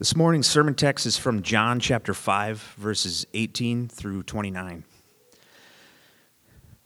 This 0.00 0.16
morning's 0.16 0.46
sermon 0.46 0.74
text 0.76 1.04
is 1.04 1.18
from 1.18 1.42
John 1.42 1.78
chapter 1.78 2.14
5, 2.14 2.76
verses 2.78 3.26
18 3.34 3.86
through 3.86 4.22
29. 4.22 4.84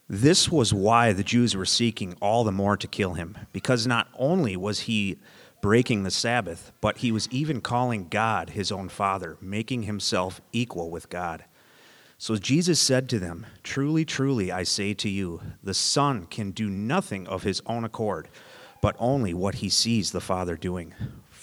This 0.08 0.50
was 0.50 0.74
why 0.74 1.12
the 1.12 1.22
Jews 1.22 1.54
were 1.54 1.64
seeking 1.64 2.16
all 2.20 2.42
the 2.42 2.50
more 2.50 2.76
to 2.76 2.88
kill 2.88 3.14
him, 3.14 3.38
because 3.52 3.86
not 3.86 4.08
only 4.18 4.56
was 4.56 4.80
he 4.80 5.20
breaking 5.62 6.02
the 6.02 6.10
Sabbath, 6.10 6.72
but 6.80 6.98
he 6.98 7.12
was 7.12 7.28
even 7.30 7.60
calling 7.60 8.08
God 8.08 8.50
his 8.50 8.72
own 8.72 8.88
Father, 8.88 9.36
making 9.40 9.84
himself 9.84 10.40
equal 10.52 10.90
with 10.90 11.08
God. 11.08 11.44
So 12.18 12.34
Jesus 12.34 12.80
said 12.80 13.08
to 13.10 13.20
them, 13.20 13.46
Truly, 13.62 14.04
truly, 14.04 14.50
I 14.50 14.64
say 14.64 14.92
to 14.94 15.08
you, 15.08 15.40
the 15.62 15.72
Son 15.72 16.26
can 16.26 16.50
do 16.50 16.68
nothing 16.68 17.28
of 17.28 17.44
his 17.44 17.62
own 17.64 17.84
accord, 17.84 18.26
but 18.82 18.96
only 18.98 19.32
what 19.32 19.56
he 19.56 19.68
sees 19.68 20.10
the 20.10 20.20
Father 20.20 20.56
doing. 20.56 20.94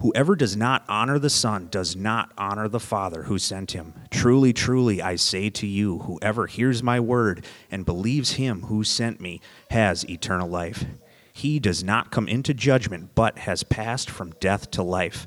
Whoever 0.00 0.36
does 0.36 0.56
not 0.56 0.84
honor 0.88 1.18
the 1.18 1.30
Son 1.30 1.68
does 1.70 1.96
not 1.96 2.30
honor 2.36 2.68
the 2.68 2.80
Father 2.80 3.24
who 3.24 3.38
sent 3.38 3.72
him. 3.72 3.94
Truly, 4.10 4.52
truly, 4.52 5.00
I 5.00 5.16
say 5.16 5.48
to 5.50 5.66
you, 5.66 6.00
whoever 6.00 6.46
hears 6.46 6.82
my 6.82 7.00
word 7.00 7.46
and 7.70 7.86
believes 7.86 8.32
him 8.32 8.62
who 8.62 8.84
sent 8.84 9.20
me 9.20 9.40
has 9.70 10.08
eternal 10.08 10.48
life. 10.48 10.84
He 11.32 11.58
does 11.58 11.82
not 11.82 12.10
come 12.10 12.28
into 12.28 12.52
judgment, 12.52 13.14
but 13.14 13.38
has 13.40 13.62
passed 13.62 14.10
from 14.10 14.34
death 14.38 14.70
to 14.72 14.82
life. 14.82 15.26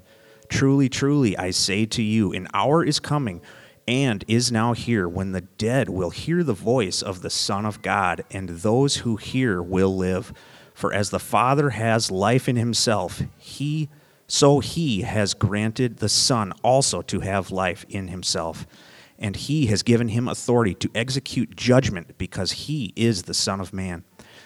Truly, 0.49 0.88
truly, 0.88 1.36
I 1.38 1.52
say 1.52 1.86
to 1.88 2.03
you, 2.03 2.31
an 2.33 2.47
hour 2.53 2.83
is 2.83 2.99
coming 2.99 3.41
and 3.88 4.23
is 4.27 4.52
now 4.52 4.73
here 4.73 5.09
when 5.09 5.31
the 5.31 5.41
dead 5.41 5.89
will 5.89 6.11
hear 6.11 6.43
the 6.43 6.53
voice 6.53 7.02
of 7.02 7.23
the 7.23 7.30
Son 7.31 7.65
of 7.65 7.81
God, 7.81 8.23
and 8.30 8.49
those 8.49 8.97
who 8.97 9.15
hear 9.15 9.63
will 9.63 9.95
live. 9.95 10.31
For 10.75 10.93
as 10.93 11.09
the 11.09 11.19
Father 11.19 11.71
has 11.71 12.11
life 12.11 12.47
in 12.47 12.55
himself, 12.55 13.23
he 13.38 13.89
so 14.30 14.59
he 14.59 15.02
has 15.02 15.33
granted 15.33 15.97
the 15.97 16.08
Son 16.08 16.53
also 16.63 17.02
to 17.02 17.19
have 17.22 17.52
life 17.52 17.83
in 17.89 18.09
himself. 18.09 18.67
And 19.17 19.36
he 19.36 19.66
has 19.66 19.83
given 19.83 20.09
him 20.09 20.30
authority 20.30 20.75
to 20.75 20.91
execute 20.95 21.55
judgment 21.58 22.17
because 22.17 22.52
he 22.53 22.94
is 22.95 23.23
the 23.23 23.33
Son 23.33 23.59
of 23.59 23.73
Man. 23.73 24.05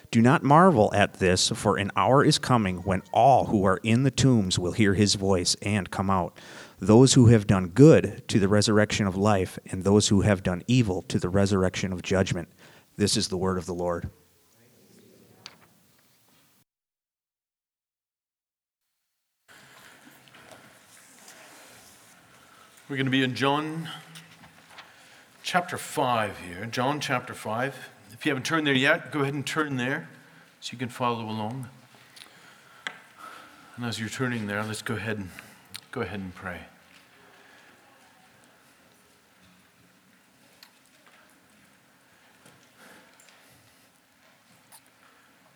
Do 0.10 0.22
not 0.22 0.42
marvel 0.42 0.92
at 0.96 1.16
this, 1.16 1.50
for 1.50 1.78
an 1.78 1.92
hour 1.96 2.24
is 2.24 2.40
coming 2.40 2.78
when 2.78 3.04
all 3.12 3.46
who 3.46 3.66
are 3.66 3.80
in 3.84 4.04
the 4.04 4.12
tombs 4.12 4.58
will 4.58 4.72
hear 4.72 4.94
his 4.94 5.16
voice 5.16 5.56
and 5.62 5.92
come 5.92 6.10
out. 6.10 6.40
Those 6.80 7.14
who 7.16 7.28
have 7.28 7.46
done 7.46 7.68
good 7.68 8.24
to 8.30 8.40
the 8.40 8.48
resurrection 8.48 9.06
of 9.06 9.18
life, 9.18 9.60
and 9.66 9.84
those 9.84 10.08
who 10.08 10.22
have 10.22 10.44
done 10.44 10.64
evil 10.68 11.02
to 11.04 11.20
the 11.20 11.30
resurrection 11.30 11.92
of 11.92 12.02
judgment. 12.02 12.48
This 12.96 13.18
is 13.18 13.28
the 13.28 13.38
word 13.38 13.58
of 13.58 13.66
the 13.66 13.74
Lord. 13.74 14.10
We're 22.94 22.98
going 22.98 23.08
to 23.08 23.12
be 23.12 23.24
in 23.24 23.34
John 23.34 23.90
chapter 25.42 25.80
5 25.80 26.38
here. 26.38 26.68
John 26.68 27.00
chapter 27.00 27.34
5. 27.34 27.90
If 28.12 28.24
you 28.24 28.30
haven't 28.30 28.46
turned 28.46 28.68
there 28.68 28.76
yet, 28.76 29.12
go 29.12 29.22
ahead 29.22 29.34
and 29.34 29.44
turn 29.44 29.78
there 29.78 30.10
so 30.60 30.74
you 30.74 30.78
can 30.78 30.90
follow 30.90 31.26
along. 31.26 31.70
And 33.76 33.84
as 33.84 34.00
you're 34.00 34.10
turning 34.10 34.46
there, 34.46 34.64
let's 34.64 34.84
go 34.84 34.94
ahead 34.94 35.18
and 35.18 35.32
go 35.92 36.02
ahead 36.02 36.20
and 36.20 36.36
pray. 36.36 36.60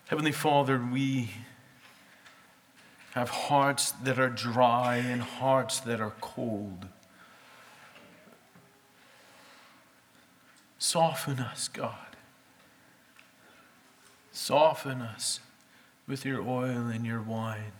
Heavenly 0.08 0.32
Father, 0.32 0.84
we 0.92 1.30
have 3.12 3.30
hearts 3.30 3.92
that 3.92 4.18
are 4.18 4.28
dry 4.28 4.96
and 4.96 5.22
hearts 5.22 5.78
that 5.78 6.00
are 6.00 6.14
cold. 6.20 6.88
Soften 10.88 11.38
us, 11.38 11.68
God. 11.68 12.16
Soften 14.32 15.02
us 15.02 15.40
with 16.06 16.24
your 16.24 16.40
oil 16.40 16.86
and 16.86 17.04
your 17.04 17.20
wine, 17.20 17.72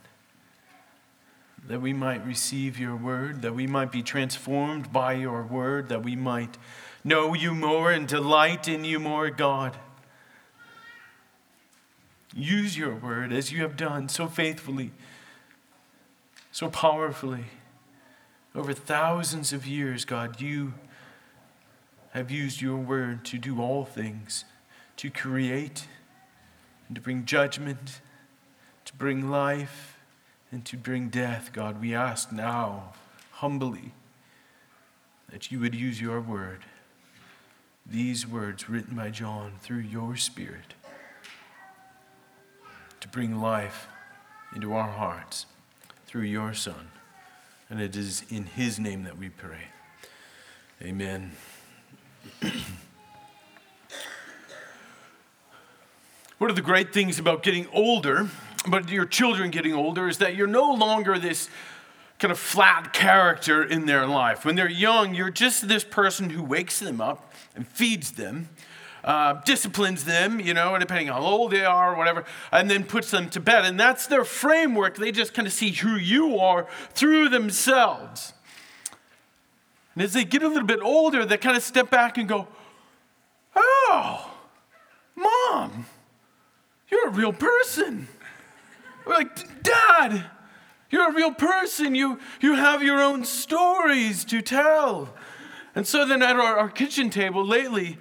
that 1.67 1.81
we 1.81 1.91
might 1.91 2.23
receive 2.23 2.77
your 2.77 2.95
word, 2.95 3.41
that 3.41 3.55
we 3.55 3.65
might 3.65 3.91
be 3.91 4.03
transformed 4.03 4.93
by 4.93 5.13
your 5.13 5.41
word, 5.41 5.89
that 5.89 6.03
we 6.03 6.15
might 6.15 6.59
know 7.03 7.33
you 7.33 7.55
more 7.55 7.91
and 7.91 8.07
delight 8.07 8.67
in 8.67 8.83
you 8.83 8.99
more, 8.99 9.31
God. 9.31 9.75
Use 12.35 12.77
your 12.77 12.93
word 12.93 13.33
as 13.33 13.51
you 13.51 13.63
have 13.63 13.75
done 13.75 14.07
so 14.07 14.27
faithfully, 14.27 14.91
so 16.51 16.69
powerfully. 16.69 17.45
Over 18.53 18.71
thousands 18.71 19.51
of 19.51 19.65
years, 19.65 20.05
God, 20.05 20.39
you 20.39 20.73
have 22.11 22.31
used 22.31 22.61
your 22.61 22.77
word 22.77 23.23
to 23.25 23.37
do 23.37 23.61
all 23.61 23.85
things, 23.85 24.45
to 24.97 25.09
create, 25.09 25.87
and 26.87 26.95
to 26.95 27.01
bring 27.01 27.25
judgment, 27.25 28.01
to 28.85 28.95
bring 28.95 29.29
life, 29.29 29.99
and 30.51 30.65
to 30.65 30.75
bring 30.77 31.09
death. 31.09 31.51
God, 31.53 31.79
we 31.79 31.93
ask 31.93 32.31
now, 32.31 32.93
humbly, 33.33 33.93
that 35.31 35.51
you 35.51 35.59
would 35.59 35.75
use 35.75 36.01
your 36.01 36.19
word, 36.19 36.61
these 37.85 38.25
words 38.25 38.69
written 38.69 38.95
by 38.95 39.09
John 39.11 39.53
through 39.61 39.79
your 39.79 40.15
Spirit, 40.15 40.73
to 42.99 43.07
bring 43.07 43.39
life 43.39 43.87
into 44.55 44.73
our 44.73 44.89
hearts 44.89 45.45
through 46.07 46.23
your 46.23 46.53
Son. 46.53 46.89
And 47.69 47.79
it 47.79 47.95
is 47.95 48.23
in 48.29 48.47
his 48.47 48.79
name 48.79 49.03
that 49.03 49.17
we 49.17 49.29
pray. 49.29 49.67
Amen. 50.81 51.33
One 56.37 56.49
of 56.49 56.55
the 56.55 56.61
great 56.61 56.93
things 56.93 57.19
about 57.19 57.43
getting 57.43 57.67
older, 57.73 58.29
but 58.67 58.89
your 58.89 59.05
children 59.05 59.51
getting 59.51 59.73
older, 59.73 60.07
is 60.07 60.19
that 60.19 60.35
you're 60.35 60.47
no 60.47 60.71
longer 60.73 61.19
this 61.19 61.49
kind 62.19 62.31
of 62.31 62.39
flat 62.39 62.93
character 62.93 63.63
in 63.63 63.85
their 63.85 64.05
life. 64.05 64.45
When 64.45 64.55
they're 64.55 64.69
young, 64.69 65.15
you're 65.15 65.29
just 65.29 65.67
this 65.67 65.83
person 65.83 66.29
who 66.29 66.43
wakes 66.43 66.79
them 66.79 67.01
up 67.01 67.33
and 67.55 67.67
feeds 67.67 68.11
them, 68.11 68.49
uh, 69.03 69.41
disciplines 69.45 70.03
them, 70.03 70.39
you 70.39 70.53
know, 70.53 70.77
depending 70.77 71.09
on 71.09 71.21
how 71.21 71.27
old 71.27 71.51
they 71.51 71.63
are 71.63 71.93
or 71.93 71.97
whatever, 71.97 72.25
and 72.51 72.69
then 72.69 72.83
puts 72.83 73.11
them 73.11 73.29
to 73.31 73.39
bed. 73.39 73.65
And 73.65 73.79
that's 73.79 74.07
their 74.07 74.25
framework. 74.25 74.97
They 74.97 75.11
just 75.11 75.33
kind 75.33 75.47
of 75.47 75.53
see 75.53 75.71
who 75.71 75.95
you 75.95 76.37
are 76.39 76.67
through 76.93 77.29
themselves. 77.29 78.33
And 79.93 80.03
as 80.03 80.13
they 80.13 80.23
get 80.23 80.43
a 80.43 80.47
little 80.47 80.67
bit 80.67 80.81
older, 80.81 81.25
they 81.25 81.37
kind 81.37 81.57
of 81.57 81.63
step 81.63 81.89
back 81.89 82.17
and 82.17 82.27
go, 82.27 82.47
Oh, 83.55 84.31
mom, 85.15 85.85
you're 86.89 87.07
a 87.07 87.11
real 87.11 87.33
person. 87.33 88.07
We're 89.05 89.15
like, 89.15 89.63
Dad, 89.63 90.25
you're 90.89 91.09
a 91.09 91.13
real 91.13 91.33
person. 91.33 91.95
You, 91.95 92.19
you 92.41 92.55
have 92.55 92.83
your 92.83 93.01
own 93.01 93.25
stories 93.25 94.23
to 94.25 94.41
tell. 94.41 95.13
And 95.75 95.85
so 95.85 96.05
then 96.05 96.21
at 96.21 96.35
our, 96.35 96.57
our 96.57 96.69
kitchen 96.69 97.09
table 97.09 97.45
lately, 97.45 97.97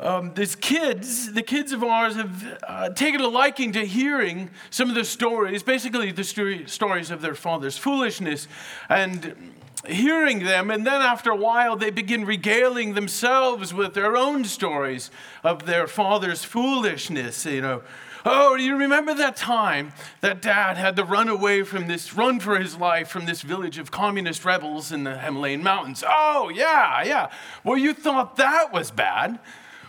um, 0.00 0.34
these 0.34 0.56
kids, 0.56 1.32
the 1.32 1.42
kids 1.42 1.72
of 1.72 1.84
ours, 1.84 2.16
have 2.16 2.58
uh, 2.66 2.90
taken 2.90 3.20
a 3.20 3.28
liking 3.28 3.72
to 3.72 3.86
hearing 3.86 4.50
some 4.70 4.88
of 4.88 4.96
the 4.96 5.04
stories, 5.04 5.62
basically 5.62 6.10
the 6.10 6.24
story, 6.24 6.64
stories 6.66 7.10
of 7.10 7.22
their 7.22 7.36
father's 7.36 7.78
foolishness 7.78 8.48
and 8.88 9.53
hearing 9.86 10.44
them, 10.44 10.70
and 10.70 10.86
then 10.86 11.00
after 11.00 11.30
a 11.30 11.36
while, 11.36 11.76
they 11.76 11.90
begin 11.90 12.24
regaling 12.24 12.94
themselves 12.94 13.72
with 13.72 13.94
their 13.94 14.16
own 14.16 14.44
stories 14.44 15.10
of 15.42 15.66
their 15.66 15.86
father's 15.86 16.44
foolishness. 16.44 17.44
You 17.44 17.60
know, 17.60 17.82
oh, 18.24 18.56
do 18.56 18.62
you 18.62 18.76
remember 18.76 19.14
that 19.14 19.36
time 19.36 19.92
that 20.20 20.42
dad 20.42 20.76
had 20.76 20.96
to 20.96 21.04
run 21.04 21.28
away 21.28 21.62
from 21.62 21.88
this, 21.88 22.14
run 22.14 22.40
for 22.40 22.58
his 22.58 22.76
life 22.76 23.08
from 23.08 23.26
this 23.26 23.42
village 23.42 23.78
of 23.78 23.90
communist 23.90 24.44
rebels 24.44 24.90
in 24.92 25.04
the 25.04 25.18
Himalayan 25.18 25.62
mountains? 25.62 26.02
Oh, 26.06 26.50
yeah, 26.54 27.02
yeah. 27.02 27.30
Well, 27.62 27.76
you 27.76 27.94
thought 27.94 28.36
that 28.36 28.72
was 28.72 28.90
bad. 28.90 29.38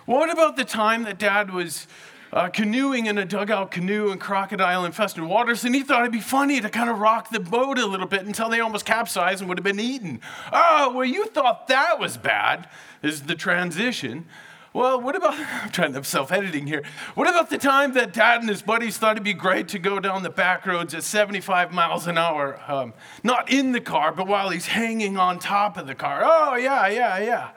What 0.05 0.31
about 0.31 0.55
the 0.55 0.65
time 0.65 1.03
that 1.03 1.17
dad 1.17 1.51
was 1.51 1.87
uh, 2.35 2.49
canoeing 2.49 3.05
in 3.05 3.17
a 3.17 3.23
dugout 3.23 3.71
canoe 3.71 4.11
in 4.11 4.19
crocodile 4.19 4.83
infested 4.83 5.23
waters, 5.23 5.63
and 5.63 5.73
he 5.73 5.81
thought 5.81 6.01
it'd 6.01 6.11
be 6.11 6.19
funny 6.19 6.59
to 6.59 6.69
kind 6.69 6.89
of 6.89 6.99
rock 6.99 7.29
the 7.29 7.39
boat 7.39 7.79
a 7.79 7.85
little 7.85 8.05
bit 8.05 8.25
until 8.25 8.49
they 8.49 8.59
almost 8.59 8.85
capsized 8.85 9.39
and 9.39 9.47
would 9.47 9.57
have 9.57 9.63
been 9.63 9.79
eaten. 9.79 10.19
Oh, 10.51 10.91
well, 10.93 11.05
you 11.05 11.25
thought 11.27 11.69
that 11.69 11.97
was 11.97 12.17
bad, 12.17 12.67
is 13.01 13.23
the 13.23 13.35
transition. 13.35 14.25
Well, 14.73 14.99
what 14.99 15.15
about, 15.15 15.33
I'm 15.39 15.71
trying 15.71 15.93
to 15.93 16.03
self 16.03 16.33
editing 16.33 16.67
here. 16.67 16.83
What 17.13 17.29
about 17.29 17.49
the 17.49 17.57
time 17.57 17.93
that 17.93 18.11
dad 18.11 18.41
and 18.41 18.49
his 18.49 18.61
buddies 18.61 18.97
thought 18.97 19.13
it'd 19.13 19.23
be 19.23 19.33
great 19.33 19.69
to 19.69 19.79
go 19.79 20.01
down 20.01 20.21
the 20.21 20.29
back 20.29 20.65
roads 20.65 20.93
at 20.93 21.03
75 21.03 21.71
miles 21.71 22.05
an 22.05 22.17
hour? 22.17 22.59
Um, 22.67 22.93
not 23.23 23.49
in 23.49 23.71
the 23.71 23.79
car, 23.79 24.11
but 24.11 24.27
while 24.27 24.49
he's 24.49 24.65
hanging 24.65 25.15
on 25.15 25.39
top 25.39 25.77
of 25.77 25.87
the 25.87 25.95
car. 25.95 26.21
Oh, 26.25 26.57
yeah, 26.57 26.87
yeah, 26.89 27.17
yeah. 27.19 27.49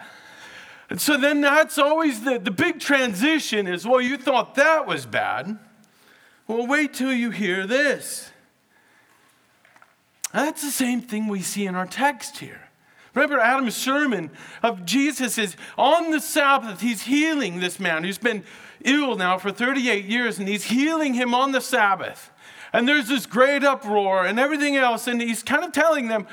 And 0.90 1.00
so 1.00 1.16
then 1.18 1.40
that's 1.40 1.78
always 1.78 2.22
the, 2.22 2.38
the 2.38 2.50
big 2.50 2.80
transition 2.80 3.66
is, 3.66 3.86
well, 3.86 4.00
you 4.00 4.16
thought 4.16 4.54
that 4.54 4.86
was 4.86 5.04
bad. 5.04 5.58
Well, 6.46 6.66
wait 6.66 6.94
till 6.94 7.12
you 7.12 7.30
hear 7.30 7.66
this. 7.66 8.30
That's 10.32 10.62
the 10.62 10.70
same 10.70 11.02
thing 11.02 11.26
we 11.26 11.42
see 11.42 11.66
in 11.66 11.74
our 11.74 11.86
text 11.86 12.38
here. 12.38 12.68
Remember 13.14 13.40
Adam's 13.40 13.74
sermon 13.74 14.30
of 14.62 14.84
Jesus 14.84 15.38
is 15.38 15.56
on 15.76 16.10
the 16.10 16.20
Sabbath, 16.20 16.80
he's 16.80 17.02
healing 17.02 17.60
this 17.60 17.80
man 17.80 18.04
who's 18.04 18.18
been 18.18 18.44
ill 18.84 19.16
now 19.16 19.38
for 19.38 19.50
38 19.50 20.04
years, 20.04 20.38
and 20.38 20.48
he's 20.48 20.64
healing 20.64 21.14
him 21.14 21.34
on 21.34 21.52
the 21.52 21.60
Sabbath. 21.60 22.30
And 22.72 22.86
there's 22.86 23.08
this 23.08 23.26
great 23.26 23.64
uproar 23.64 24.24
and 24.24 24.38
everything 24.38 24.76
else, 24.76 25.06
and 25.06 25.20
he's 25.20 25.42
kind 25.42 25.64
of 25.64 25.72
telling 25.72 26.08
them, 26.08 26.26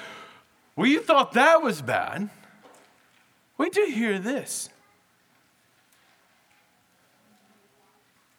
Well, 0.75 0.87
you 0.87 1.01
thought 1.01 1.33
that 1.33 1.61
was 1.61 1.81
bad. 1.81 2.29
Wait 3.57 3.73
till 3.73 3.87
you 3.87 3.95
hear 3.95 4.19
this. 4.19 4.69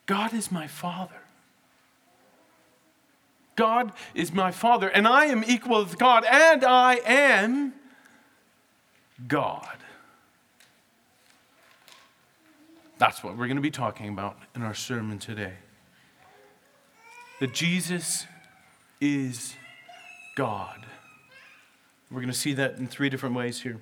God 0.07 0.33
is 0.33 0.53
my 0.53 0.67
Father. 0.67 1.15
God 3.57 3.93
is 4.15 4.33
my 4.33 4.51
Father, 4.51 4.89
and 4.89 5.09
I 5.09 5.27
am 5.27 5.43
equal 5.47 5.83
with 5.83 5.99
God, 5.99 6.25
and 6.31 6.63
I 6.63 7.01
am 7.07 7.73
God. 9.27 9.79
That's 12.99 13.25
what 13.25 13.37
we're 13.37 13.47
going 13.47 13.57
to 13.57 13.63
be 13.63 13.71
talking 13.71 14.09
about 14.09 14.39
in 14.55 14.63
our 14.63 14.75
sermon 14.75 15.19
today. 15.19 15.55
That 17.41 17.53
Jesus 17.53 18.27
is 19.01 19.55
God. 20.35 20.87
We're 22.11 22.21
going 22.21 22.33
to 22.33 22.39
see 22.39 22.53
that 22.55 22.77
in 22.77 22.87
three 22.87 23.09
different 23.09 23.35
ways 23.35 23.63
here. 23.63 23.81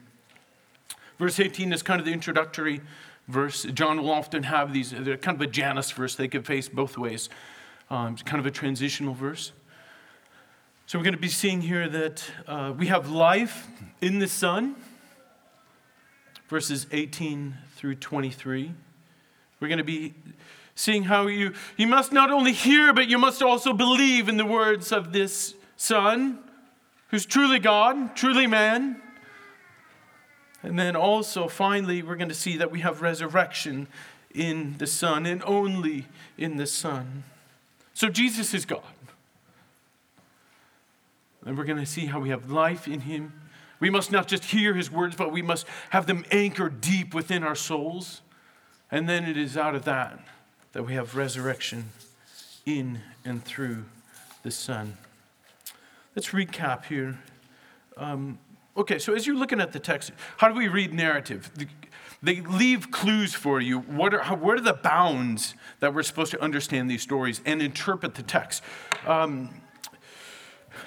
Verse 1.19 1.39
18 1.39 1.73
is 1.73 1.83
kind 1.83 2.01
of 2.01 2.07
the 2.07 2.13
introductory 2.13 2.81
verse. 3.29 3.65
John 3.65 4.03
will 4.03 4.11
often 4.11 4.45
have 4.45 4.73
these, 4.73 4.91
they're 4.91 5.17
kind 5.17 5.37
of 5.37 5.41
a 5.41 5.47
Janus 5.47 5.91
verse. 5.91 6.15
They 6.15 6.29
could 6.29 6.47
face 6.47 6.69
both 6.69 6.99
ways. 6.99 7.29
Um, 7.91 8.15
it's 8.15 8.23
kind 8.23 8.41
of 8.41 8.47
a 8.47 8.51
transitional 8.51 9.15
verse. 9.15 9.53
So 10.87 10.99
we're 10.99 11.05
going 11.05 11.15
to 11.15 11.21
be 11.21 11.29
seeing 11.29 11.63
here 11.63 11.89
that 11.89 12.25
uh, 12.47 12.75
we 12.77 12.89
have 12.89 13.09
life 13.09 13.67
in 14.01 14.19
the 14.19 14.29
Son, 14.29 14.77
verses 16.49 16.87
18 16.93 17.55
through 17.75 17.95
23. 17.97 18.73
We're 19.61 19.69
going 19.69 19.79
to 19.79 19.85
be 19.85 20.15
seeing 20.75 21.05
how 21.05 21.27
you, 21.27 21.55
you 21.77 21.87
must 21.87 22.13
not 22.13 22.31
only 22.31 22.53
hear, 22.53 22.93
but 22.93 23.09
you 23.09 23.17
must 23.17 23.43
also 23.43 23.73
believe 23.73 24.29
in 24.29 24.37
the 24.37 24.45
words 24.45 24.93
of 24.93 25.13
this 25.13 25.55
Son, 25.77 26.39
who's 27.09 27.25
truly 27.25 27.59
God, 27.59 28.15
truly 28.15 28.47
man, 28.47 29.01
and 30.65 30.79
then 30.79 30.97
also, 30.97 31.47
finally, 31.47 32.03
we're 32.03 32.17
going 32.17 32.31
to 32.31 32.35
see 32.35 32.57
that 32.57 32.71
we 32.71 32.81
have 32.81 33.03
resurrection 33.03 33.87
in 34.35 34.77
the 34.79 34.87
Son 34.87 35.27
and 35.27 35.43
only 35.45 36.07
in 36.39 36.57
the 36.57 36.67
Son. 36.67 37.25
So 37.93 38.09
Jesus 38.09 38.55
is 38.55 38.65
God. 38.65 38.83
And 41.45 41.59
we're 41.59 41.65
going 41.65 41.79
to 41.79 41.87
see 41.87 42.07
how 42.07 42.19
we 42.19 42.31
have 42.31 42.51
life 42.51 42.89
in 42.89 43.01
Him. 43.01 43.35
We 43.79 43.91
must 43.91 44.11
not 44.11 44.27
just 44.27 44.45
hear 44.45 44.73
His 44.73 44.91
words, 44.91 45.15
but 45.15 45.31
we 45.31 45.43
must 45.43 45.67
have 45.91 46.07
them 46.07 46.25
anchored 46.31 46.81
deep 46.81 47.13
within 47.13 47.45
our 47.45 47.55
souls. 47.55 48.23
And 48.91 49.07
then 49.07 49.25
it 49.25 49.37
is 49.37 49.59
out 49.59 49.75
of 49.75 49.85
that 49.85 50.19
that 50.73 50.85
we 50.85 50.95
have 50.95 51.15
resurrection 51.15 51.91
in 52.65 53.01
and 53.23 53.45
through 53.45 53.85
the 54.43 54.51
Son. 54.51 54.97
Let's 56.17 56.31
recap 56.31 56.87
here. 56.87 57.19
Um, 57.99 58.39
Okay, 58.77 58.99
so 58.99 59.15
as 59.15 59.27
you're 59.27 59.37
looking 59.37 59.61
at 59.61 59.73
the 59.73 59.79
text, 59.79 60.11
how 60.39 60.49
do 60.49 60.55
we 60.55 60.67
read 60.67 60.93
narrative? 60.93 61.51
They 62.23 62.41
leave 62.41 62.91
clues 62.91 63.35
for 63.35 63.61
you. 63.61 63.81
What 63.81 64.15
are, 64.15 64.21
how, 64.21 64.35
what 64.35 64.57
are 64.57 64.63
the 64.63 64.73
bounds 64.73 65.55
that 65.81 65.95
we're 65.95 66.03
supposed 66.03 66.33
to 66.33 66.43
understand 66.43 66.91
these 66.91 67.03
stories 67.03 67.41
and 67.45 67.63
interpret 67.63 68.15
the 68.15 68.23
text? 68.23 68.63
Um, 69.07 69.61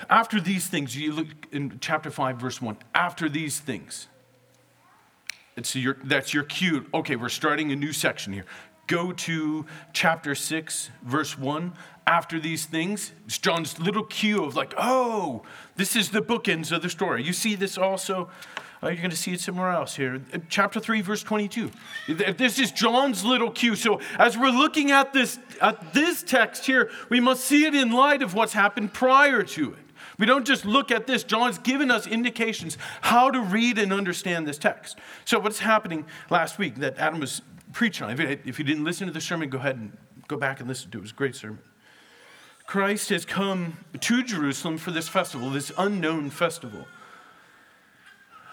after 0.09 0.41
these 0.41 0.67
things, 0.67 0.97
you 0.97 1.13
look 1.13 1.27
in 1.51 1.77
chapter 1.79 2.11
5, 2.11 2.37
verse 2.37 2.61
1. 2.61 2.77
After 2.93 3.29
these 3.29 3.59
things, 3.59 4.07
it's 5.55 5.75
your, 5.75 5.97
that's 6.03 6.33
your 6.33 6.43
cue. 6.43 6.85
Okay, 6.93 7.15
we're 7.15 7.29
starting 7.29 7.71
a 7.71 7.75
new 7.75 7.93
section 7.93 8.33
here. 8.33 8.45
Go 8.87 9.11
to 9.11 9.65
chapter 9.93 10.35
6, 10.35 10.89
verse 11.03 11.37
1 11.37 11.73
after 12.07 12.39
these 12.39 12.65
things. 12.65 13.11
It's 13.25 13.37
John's 13.37 13.79
little 13.79 14.03
cue 14.03 14.43
of 14.43 14.55
like, 14.55 14.73
oh, 14.77 15.43
this 15.75 15.95
is 15.95 16.09
the 16.09 16.21
bookends 16.21 16.71
of 16.71 16.81
the 16.81 16.89
story. 16.89 17.23
You 17.23 17.33
see 17.33 17.53
this 17.53 17.77
also. 17.77 18.29
Uh, 18.81 18.89
you're 18.89 18.97
going 18.97 19.09
to 19.09 19.17
see 19.17 19.33
it 19.33 19.41
somewhere 19.41 19.71
else 19.71 19.95
here. 19.95 20.21
Uh, 20.31 20.37
chapter 20.49 20.79
3, 20.79 21.01
verse 21.01 21.23
22. 21.23 21.71
This 22.07 22.59
is 22.59 22.71
John's 22.71 23.25
little 23.25 23.49
cue. 23.49 23.75
So, 23.75 23.99
as 24.19 24.37
we're 24.37 24.51
looking 24.51 24.91
at 24.91 25.13
this, 25.13 25.39
at 25.59 25.93
this 25.93 26.21
text 26.21 26.65
here, 26.67 26.91
we 27.09 27.19
must 27.19 27.43
see 27.43 27.65
it 27.65 27.73
in 27.73 27.91
light 27.91 28.21
of 28.21 28.35
what's 28.35 28.53
happened 28.53 28.93
prior 28.93 29.41
to 29.41 29.73
it. 29.73 29.79
We 30.19 30.27
don't 30.27 30.45
just 30.45 30.63
look 30.63 30.91
at 30.91 31.07
this. 31.07 31.23
John's 31.23 31.57
given 31.57 31.89
us 31.89 32.05
indications 32.05 32.77
how 33.01 33.31
to 33.31 33.41
read 33.41 33.79
and 33.79 33.91
understand 33.91 34.47
this 34.47 34.59
text. 34.59 34.97
So, 35.25 35.39
what's 35.39 35.59
happening 35.59 36.05
last 36.29 36.59
week 36.59 36.75
that 36.75 36.99
Adam 36.99 37.19
was 37.19 37.41
preaching 37.73 38.05
on? 38.05 38.19
If 38.45 38.59
you 38.59 38.65
didn't 38.65 38.83
listen 38.83 39.07
to 39.07 39.13
the 39.13 39.21
sermon, 39.21 39.49
go 39.49 39.57
ahead 39.57 39.75
and 39.75 39.97
go 40.27 40.37
back 40.37 40.59
and 40.59 40.69
listen 40.69 40.91
to 40.91 40.97
it. 40.97 40.99
It 40.99 41.01
was 41.01 41.11
a 41.11 41.15
great 41.15 41.35
sermon. 41.35 41.59
Christ 42.67 43.09
has 43.09 43.23
come 43.23 43.77
to 43.97 44.21
Jerusalem 44.21 44.77
for 44.77 44.91
this 44.91 45.07
festival, 45.07 45.49
this 45.49 45.71
unknown 45.77 46.29
festival. 46.29 46.85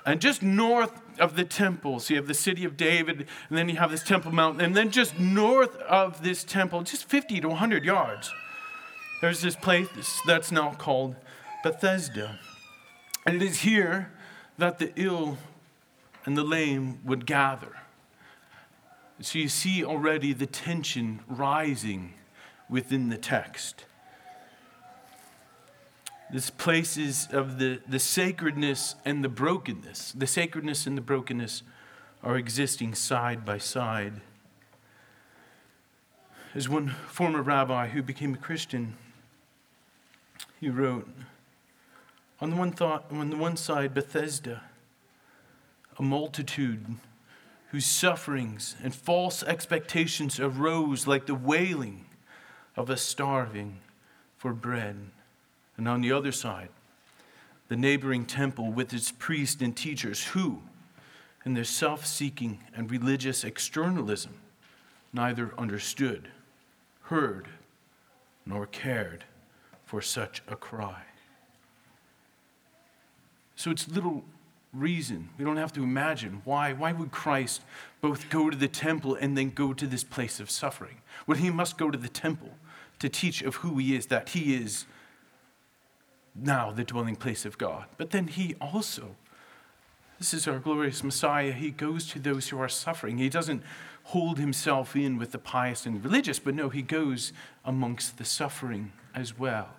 And 0.06 0.20
just 0.20 0.40
north 0.40 0.92
of 1.18 1.34
the 1.34 1.44
temple, 1.44 1.98
so 1.98 2.14
you 2.14 2.20
have 2.20 2.28
the 2.28 2.34
city 2.34 2.64
of 2.64 2.76
David, 2.76 3.26
and 3.48 3.58
then 3.58 3.68
you 3.68 3.76
have 3.76 3.90
this 3.90 4.04
Temple 4.04 4.32
Mount, 4.32 4.62
and 4.62 4.76
then 4.76 4.90
just 4.90 5.18
north 5.18 5.76
of 5.78 6.22
this 6.22 6.44
temple, 6.44 6.82
just 6.82 7.08
50 7.08 7.40
to 7.40 7.48
100 7.48 7.84
yards, 7.84 8.32
there's 9.20 9.40
this 9.40 9.56
place 9.56 9.88
that's 10.26 10.52
now 10.52 10.74
called 10.74 11.16
Bethesda. 11.64 12.38
And 13.26 13.36
it 13.36 13.42
is 13.42 13.60
here 13.60 14.12
that 14.58 14.78
the 14.78 14.92
ill 14.94 15.38
and 16.24 16.36
the 16.36 16.44
lame 16.44 17.00
would 17.04 17.26
gather. 17.26 17.78
So 19.20 19.38
you 19.38 19.48
see 19.48 19.84
already 19.84 20.32
the 20.32 20.46
tension 20.46 21.20
rising 21.26 22.14
within 22.68 23.08
the 23.08 23.18
text. 23.18 23.86
This 26.34 26.50
place 26.50 26.96
is 26.96 27.28
of 27.30 27.60
the, 27.60 27.80
the 27.86 28.00
sacredness 28.00 28.96
and 29.04 29.22
the 29.22 29.28
brokenness. 29.28 30.10
The 30.10 30.26
sacredness 30.26 30.84
and 30.84 30.98
the 30.98 31.00
brokenness 31.00 31.62
are 32.24 32.36
existing 32.36 32.96
side 32.96 33.44
by 33.44 33.58
side. 33.58 34.14
As 36.52 36.68
one 36.68 36.88
former 36.88 37.40
rabbi 37.40 37.86
who 37.90 38.02
became 38.02 38.34
a 38.34 38.38
Christian, 38.38 38.96
he 40.58 40.68
wrote, 40.68 41.08
on 42.40 42.50
the 42.50 42.56
one 42.56 42.72
thought, 42.72 43.04
on 43.12 43.30
the 43.30 43.36
one 43.36 43.56
side, 43.56 43.94
Bethesda, 43.94 44.64
a 46.00 46.02
multitude 46.02 46.96
whose 47.68 47.86
sufferings 47.86 48.74
and 48.82 48.92
false 48.92 49.44
expectations 49.44 50.40
arose 50.40 51.06
like 51.06 51.26
the 51.26 51.34
wailing 51.36 52.06
of 52.74 52.90
a 52.90 52.96
starving 52.96 53.78
for 54.36 54.52
bread. 54.52 54.96
And 55.76 55.88
on 55.88 56.00
the 56.00 56.12
other 56.12 56.32
side, 56.32 56.68
the 57.68 57.76
neighboring 57.76 58.26
temple 58.26 58.70
with 58.70 58.92
its 58.92 59.10
priests 59.10 59.62
and 59.62 59.76
teachers 59.76 60.24
who, 60.24 60.62
in 61.44 61.54
their 61.54 61.64
self 61.64 62.06
seeking 62.06 62.60
and 62.74 62.90
religious 62.90 63.44
externalism, 63.44 64.34
neither 65.12 65.52
understood, 65.58 66.28
heard, 67.02 67.48
nor 68.46 68.66
cared 68.66 69.24
for 69.84 70.00
such 70.00 70.42
a 70.48 70.56
cry. 70.56 71.02
So 73.56 73.70
it's 73.70 73.88
little 73.88 74.24
reason. 74.72 75.30
We 75.38 75.44
don't 75.44 75.56
have 75.56 75.72
to 75.74 75.82
imagine 75.82 76.42
why. 76.44 76.72
Why 76.72 76.92
would 76.92 77.12
Christ 77.12 77.62
both 78.00 78.28
go 78.28 78.50
to 78.50 78.56
the 78.56 78.68
temple 78.68 79.14
and 79.14 79.38
then 79.38 79.50
go 79.50 79.72
to 79.72 79.86
this 79.86 80.04
place 80.04 80.40
of 80.40 80.50
suffering? 80.50 80.96
Well, 81.26 81.38
he 81.38 81.50
must 81.50 81.78
go 81.78 81.90
to 81.90 81.98
the 81.98 82.08
temple 82.08 82.50
to 82.98 83.08
teach 83.08 83.42
of 83.42 83.56
who 83.56 83.78
he 83.78 83.94
is, 83.96 84.06
that 84.06 84.30
he 84.30 84.54
is 84.54 84.84
now 86.34 86.70
the 86.70 86.84
dwelling 86.84 87.16
place 87.16 87.44
of 87.44 87.58
God. 87.58 87.86
But 87.96 88.10
then 88.10 88.28
he 88.28 88.56
also, 88.60 89.16
this 90.18 90.34
is 90.34 90.48
our 90.48 90.58
glorious 90.58 91.04
Messiah, 91.04 91.52
he 91.52 91.70
goes 91.70 92.06
to 92.08 92.18
those 92.18 92.48
who 92.48 92.58
are 92.58 92.68
suffering. 92.68 93.18
He 93.18 93.28
doesn't 93.28 93.62
hold 94.04 94.38
himself 94.38 94.96
in 94.96 95.18
with 95.18 95.32
the 95.32 95.38
pious 95.38 95.86
and 95.86 96.02
religious, 96.04 96.38
but 96.38 96.54
no, 96.54 96.68
he 96.68 96.82
goes 96.82 97.32
amongst 97.64 98.18
the 98.18 98.24
suffering 98.24 98.92
as 99.14 99.38
well. 99.38 99.70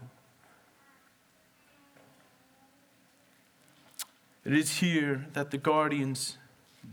It 4.44 4.54
is 4.54 4.78
here 4.78 5.26
that 5.34 5.52
the 5.52 5.58
guardians, 5.58 6.38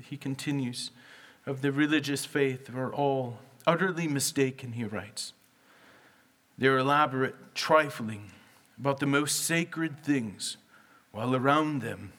he 0.03 0.17
continues, 0.17 0.91
of 1.47 1.61
the 1.61 1.73
religious 1.73 2.25
faith 2.25 2.75
are 2.75 2.93
all 2.93 3.39
utterly 3.67 4.09
mistaken, 4.09 4.73
he 4.73 4.85
writes. 4.85 5.35
They're 6.57 6.79
elaborate, 6.79 7.55
trifling 7.55 8.31
about 8.79 9.01
the 9.01 9.07
most 9.07 9.45
sacred 9.45 10.03
things, 10.03 10.57
while 11.11 11.35
around 11.37 11.83
them 11.83 12.13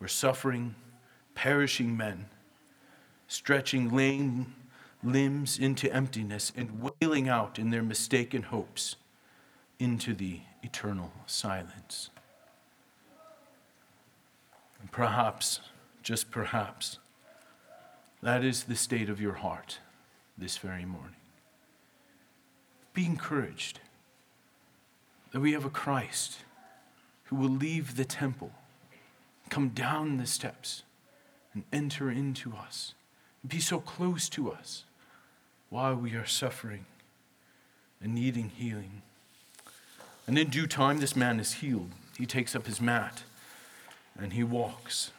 were 0.00 0.08
suffering, 0.08 0.74
perishing 1.34 1.96
men, 1.96 2.26
stretching 3.28 3.90
lame 3.90 4.54
limbs 5.02 5.58
into 5.58 5.92
emptiness 5.92 6.52
and 6.56 6.90
wailing 7.00 7.28
out 7.28 7.58
in 7.58 7.70
their 7.70 7.82
mistaken 7.82 8.42
hopes 8.42 8.96
into 9.78 10.14
the 10.14 10.40
eternal 10.62 11.12
silence. 11.26 12.10
And 14.80 14.90
perhaps, 14.90 15.60
just 16.02 16.30
perhaps, 16.30 16.98
that 18.22 18.44
is 18.44 18.64
the 18.64 18.76
state 18.76 19.10
of 19.10 19.20
your 19.20 19.34
heart 19.34 19.78
this 20.38 20.56
very 20.56 20.84
morning. 20.84 21.16
Be 22.94 23.04
encouraged 23.04 23.80
that 25.34 25.40
we 25.40 25.52
have 25.52 25.64
a 25.64 25.70
Christ 25.70 26.38
who 27.24 27.34
will 27.34 27.50
leave 27.50 27.96
the 27.96 28.04
temple, 28.04 28.52
come 29.50 29.70
down 29.70 30.16
the 30.16 30.28
steps, 30.28 30.84
and 31.52 31.64
enter 31.72 32.08
into 32.08 32.52
us, 32.54 32.94
and 33.42 33.50
be 33.50 33.58
so 33.58 33.80
close 33.80 34.28
to 34.28 34.52
us 34.52 34.84
while 35.70 35.96
we 35.96 36.14
are 36.14 36.24
suffering 36.24 36.84
and 38.00 38.14
needing 38.14 38.48
healing. 38.48 39.02
And 40.28 40.38
in 40.38 40.50
due 40.50 40.68
time, 40.68 40.98
this 40.98 41.16
man 41.16 41.40
is 41.40 41.54
healed. 41.54 41.90
He 42.16 42.26
takes 42.26 42.54
up 42.54 42.66
his 42.66 42.80
mat 42.80 43.24
and 44.16 44.34
he 44.34 44.44
walks. 44.44 45.10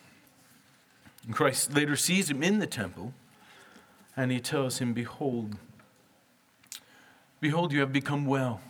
And 1.25 1.35
Christ 1.35 1.73
later 1.73 1.97
sees 1.97 2.29
him 2.29 2.41
in 2.41 2.59
the 2.59 2.67
temple 2.67 3.13
and 4.15 4.31
he 4.31 4.39
tells 4.39 4.77
him, 4.77 4.93
Behold, 4.93 5.57
behold, 7.41 7.73
you 7.73 7.81
have 7.81 7.91
become 7.91 8.25
well. 8.25 8.61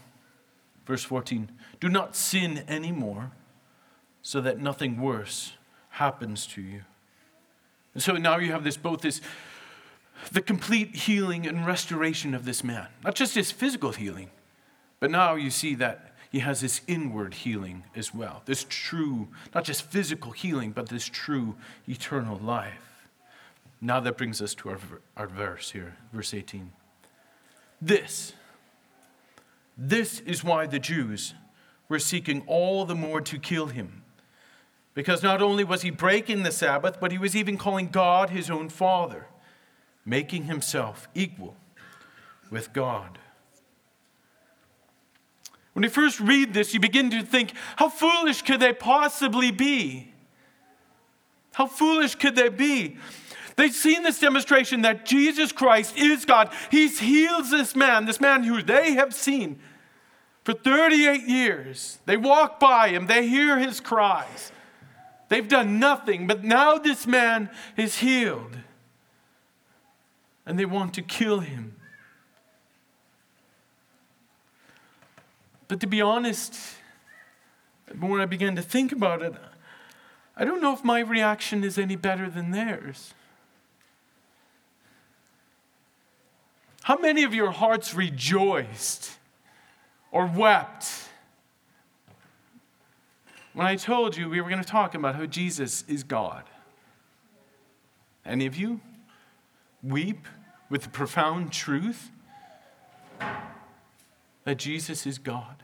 Verse 0.86 1.04
14 1.04 1.50
Do 1.80 1.89
not 1.89 2.15
sin 2.15 2.63
anymore 2.68 3.32
so 4.22 4.42
that 4.42 4.60
nothing 4.60 5.00
worse 5.00 5.54
happens 5.89 6.46
to 6.48 6.62
you. 6.62 6.82
And 7.94 8.04
so 8.04 8.13
now 8.13 8.38
you 8.38 8.51
have 8.51 8.63
this 8.63 8.77
both 8.77 9.01
this 9.01 9.22
the 10.32 10.42
complete 10.42 10.96
healing 10.96 11.46
and 11.46 11.65
restoration 11.65 12.34
of 12.34 12.46
this 12.46 12.63
man. 12.63 12.88
Not 13.04 13.15
just 13.15 13.36
his 13.36 13.51
physical 13.51 13.92
healing, 13.92 14.30
but 15.00 15.12
now 15.12 15.36
you 15.36 15.50
see 15.50 15.75
that 15.75 16.15
he 16.32 16.39
has 16.39 16.62
this 16.62 16.82
inward 16.88 17.34
healing 17.34 17.84
as 17.96 18.13
well. 18.13 18.42
This 18.46 18.65
true, 18.68 19.27
not 19.54 19.63
just 19.63 19.84
physical 19.84 20.32
healing, 20.32 20.72
but 20.72 20.89
this 20.89 21.06
true 21.06 21.56
eternal 21.88 22.38
life. 22.38 23.08
Now 23.82 24.00
that 24.00 24.18
brings 24.18 24.42
us 24.42 24.56
to 24.56 24.70
our, 24.70 24.80
our 25.15 25.27
verse 25.27 25.72
here, 25.72 25.96
verse 26.12 26.34
18. 26.34 26.72
This, 27.82 28.34
this 29.77 30.20
is 30.22 30.44
why 30.44 30.65
the 30.67 30.79
Jews 30.79 31.34
were 31.89 32.00
seeking 32.00 32.44
all 32.48 32.86
the 32.86 32.96
more 32.96 33.22
to 33.22 33.38
kill 33.38 33.67
him. 33.67 34.03
Because 34.94 35.22
not 35.22 35.41
only 35.41 35.63
was 35.63 35.82
he 35.82 35.89
breaking 35.89 36.44
the 36.44 36.51
Sabbath, 36.51 37.00
but 37.00 37.12
he 37.12 37.17
was 37.17 37.36
even 37.36 37.58
calling 37.58 37.89
God 37.89 38.29
his 38.29 38.50
own 38.50 38.70
Father, 38.70 39.27
making 40.05 40.46
himself 40.46 41.10
equal 41.13 41.55
with 42.50 42.72
God. 42.72 43.20
When 45.74 45.84
you 45.84 45.89
first 45.89 46.22
read 46.22 46.53
this, 46.53 46.74
you 46.74 46.79
begin 46.79 47.10
to 47.10 47.22
think, 47.22 47.51
how 47.75 47.89
foolish 47.89 48.44
could 48.44 48.62
they 48.62 48.72
possibly 48.72 49.51
be? 49.51 50.13
How 51.51 51.67
foolish 51.67 52.15
could 52.15 52.38
they 52.38 52.48
be? 52.48 52.98
They've 53.56 53.74
seen 53.74 54.04
this 54.04 54.20
demonstration 54.20 54.82
that 54.82 55.06
Jesus 55.06 55.52
Christ 55.52 55.98
is 55.98 56.26
God. 56.26 56.52
He 56.70 56.88
heals 56.88 57.52
this 57.52 57.76
man, 57.76 58.06
this 58.06 58.20
man 58.20 58.44
who 58.44 58.62
they 58.62 58.94
have 58.94 59.14
seen 59.14 59.60
for 60.44 60.54
38 60.54 61.22
years. 61.28 62.00
They 62.06 62.18
walk 62.18 62.60
by 62.60 62.90
him, 62.90 63.08
they 63.08 63.28
hear 63.28 63.58
his 63.58 63.80
cries. 63.80 64.52
They've 65.28 65.48
done 65.48 65.80
nothing, 65.80 66.28
but 66.28 66.44
now 66.44 66.78
this 66.78 67.08
man 67.08 67.50
is 67.78 68.00
healed. 68.00 68.58
And 70.46 70.60
they 70.60 70.66
want 70.66 70.94
to 70.96 71.02
kill 71.02 71.40
him. 71.40 71.76
But 75.68 75.80
to 75.80 75.88
be 75.88 76.00
honest, 76.00 76.56
more 77.96 78.22
I 78.22 78.26
began 78.26 78.56
to 78.56 78.62
think 78.62 78.92
about 78.92 79.24
it, 79.24 79.34
I 80.38 80.46
don't 80.46 80.62
know 80.62 80.74
if 80.74 80.84
my 80.84 81.00
reaction 81.00 81.64
is 81.64 81.80
any 81.80 81.96
better 81.96 82.30
than 82.30 82.52
theirs. 82.52 83.16
How 86.86 87.00
many 87.00 87.24
of 87.24 87.34
your 87.34 87.50
hearts 87.50 87.96
rejoiced 87.96 89.10
or 90.12 90.27
wept 90.27 90.86
when 93.54 93.65
I 93.65 93.75
told 93.75 94.15
you 94.15 94.30
we 94.30 94.39
were 94.39 94.50
going 94.50 94.62
to 94.62 94.70
talk 94.70 94.94
about 94.94 95.15
how 95.15 95.25
Jesus 95.25 95.84
is 95.88 96.04
God? 96.04 96.44
Any 98.24 98.46
of 98.46 98.56
you 98.56 98.82
weep 99.82 100.27
with 100.70 100.84
the 100.84 100.89
profound 100.89 101.51
truth 101.51 102.12
that 104.44 104.58
Jesus 104.58 105.08
is 105.08 105.18
God. 105.18 105.63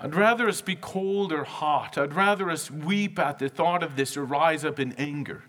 I'd 0.00 0.14
rather 0.14 0.48
us 0.48 0.60
be 0.60 0.76
cold 0.76 1.32
or 1.32 1.44
hot. 1.44 1.98
I'd 1.98 2.14
rather 2.14 2.50
us 2.50 2.70
weep 2.70 3.18
at 3.18 3.38
the 3.38 3.48
thought 3.48 3.82
of 3.82 3.96
this 3.96 4.16
or 4.16 4.24
rise 4.24 4.64
up 4.64 4.78
in 4.78 4.92
anger. 4.92 5.42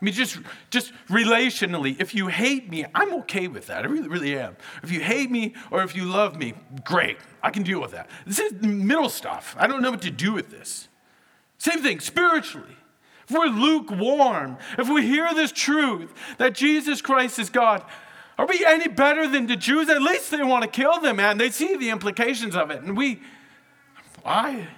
I 0.00 0.04
mean, 0.04 0.14
just, 0.14 0.38
just 0.70 0.92
relationally, 1.08 2.00
if 2.00 2.14
you 2.14 2.28
hate 2.28 2.70
me, 2.70 2.84
I'm 2.94 3.12
okay 3.14 3.48
with 3.48 3.66
that. 3.66 3.84
I 3.84 3.88
really, 3.88 4.08
really 4.08 4.38
am. 4.38 4.56
If 4.84 4.92
you 4.92 5.00
hate 5.00 5.28
me 5.30 5.54
or 5.72 5.82
if 5.82 5.96
you 5.96 6.04
love 6.04 6.36
me, 6.36 6.54
great. 6.84 7.18
I 7.42 7.50
can 7.50 7.64
deal 7.64 7.80
with 7.80 7.90
that. 7.90 8.08
This 8.24 8.38
is 8.38 8.52
middle 8.62 9.08
stuff. 9.08 9.56
I 9.58 9.66
don't 9.66 9.82
know 9.82 9.90
what 9.90 10.02
to 10.02 10.10
do 10.10 10.32
with 10.32 10.50
this. 10.50 10.86
Same 11.58 11.82
thing 11.82 11.98
spiritually 11.98 12.76
if 13.28 13.36
we're 13.36 13.46
lukewarm, 13.46 14.56
if 14.78 14.88
we 14.88 15.06
hear 15.06 15.32
this 15.34 15.52
truth 15.52 16.12
that 16.38 16.54
Jesus 16.54 17.02
Christ 17.02 17.38
is 17.38 17.50
God, 17.50 17.84
are 18.38 18.46
we 18.46 18.64
any 18.64 18.88
better 18.88 19.28
than 19.28 19.46
the 19.46 19.56
Jews? 19.56 19.88
At 19.88 20.00
least 20.00 20.30
they 20.30 20.42
want 20.42 20.62
to 20.62 20.70
kill 20.70 21.00
them, 21.00 21.16
man. 21.16 21.38
They 21.38 21.50
see 21.50 21.76
the 21.76 21.90
implications 21.90 22.56
of 22.56 22.70
it. 22.70 22.82
And 22.82 22.96
we, 22.96 23.20
I 24.24 24.68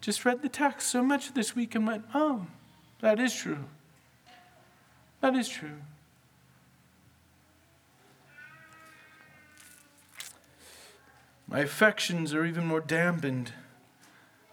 just 0.00 0.24
read 0.24 0.42
the 0.42 0.48
text 0.48 0.88
so 0.88 1.02
much 1.02 1.34
this 1.34 1.54
week 1.54 1.74
and 1.74 1.86
went, 1.86 2.04
oh, 2.14 2.46
that 3.00 3.18
is 3.18 3.34
true. 3.34 3.64
That 5.20 5.34
is 5.34 5.48
true. 5.48 5.80
My 11.46 11.60
affections 11.60 12.34
are 12.34 12.44
even 12.44 12.66
more 12.66 12.80
dampened 12.80 13.52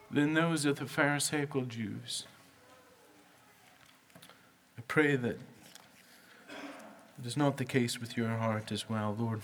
than 0.09 0.33
those 0.33 0.65
of 0.65 0.77
the 0.77 0.85
Pharisaical 0.85 1.61
Jews 1.63 2.25
I 4.81 4.83
pray 4.87 5.15
that 5.15 5.37
it 7.19 7.25
is 7.25 7.37
not 7.37 7.57
the 7.57 7.65
case 7.65 8.01
with 8.01 8.17
your 8.17 8.29
heart 8.29 8.71
as 8.71 8.89
well, 8.89 9.15
Lord. 9.17 9.41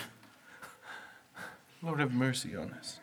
Lord, 1.83 1.99
have 1.99 2.11
mercy 2.11 2.55
on 2.55 2.71
us. 2.71 2.99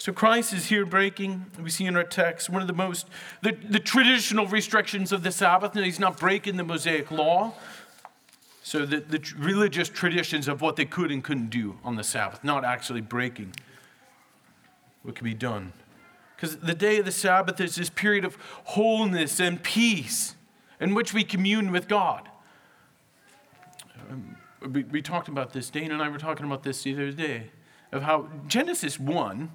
So 0.00 0.14
Christ 0.14 0.54
is 0.54 0.70
here 0.70 0.86
breaking, 0.86 1.44
we 1.62 1.68
see 1.68 1.84
in 1.84 1.94
our 1.94 2.04
text, 2.04 2.48
one 2.48 2.62
of 2.62 2.68
the 2.68 2.72
most, 2.72 3.06
the, 3.42 3.52
the 3.52 3.78
traditional 3.78 4.46
restrictions 4.46 5.12
of 5.12 5.22
the 5.22 5.30
Sabbath, 5.30 5.76
and 5.76 5.84
he's 5.84 6.00
not 6.00 6.18
breaking 6.18 6.56
the 6.56 6.64
Mosaic 6.64 7.10
law. 7.10 7.52
So 8.62 8.86
the, 8.86 9.00
the 9.00 9.22
religious 9.36 9.90
traditions 9.90 10.48
of 10.48 10.62
what 10.62 10.76
they 10.76 10.86
could 10.86 11.12
and 11.12 11.22
couldn't 11.22 11.50
do 11.50 11.76
on 11.84 11.96
the 11.96 12.02
Sabbath, 12.02 12.42
not 12.42 12.64
actually 12.64 13.02
breaking 13.02 13.52
what 15.02 15.16
can 15.16 15.26
be 15.26 15.34
done. 15.34 15.74
Because 16.34 16.56
the 16.56 16.74
day 16.74 17.00
of 17.00 17.04
the 17.04 17.12
Sabbath 17.12 17.60
is 17.60 17.74
this 17.74 17.90
period 17.90 18.24
of 18.24 18.38
wholeness 18.64 19.38
and 19.38 19.62
peace 19.62 20.34
in 20.80 20.94
which 20.94 21.12
we 21.12 21.24
commune 21.24 21.70
with 21.70 21.88
God. 21.88 22.26
Um, 24.10 24.36
we, 24.66 24.82
we, 24.84 25.02
talked 25.02 25.28
about 25.28 25.52
this, 25.52 25.68
Dane 25.68 25.92
and 25.92 26.02
I 26.02 26.08
were 26.08 26.16
talking 26.16 26.46
about 26.46 26.62
this 26.62 26.84
the 26.84 26.94
other 26.94 27.12
day, 27.12 27.50
of 27.92 28.00
how 28.00 28.30
Genesis 28.46 28.98
1, 28.98 29.50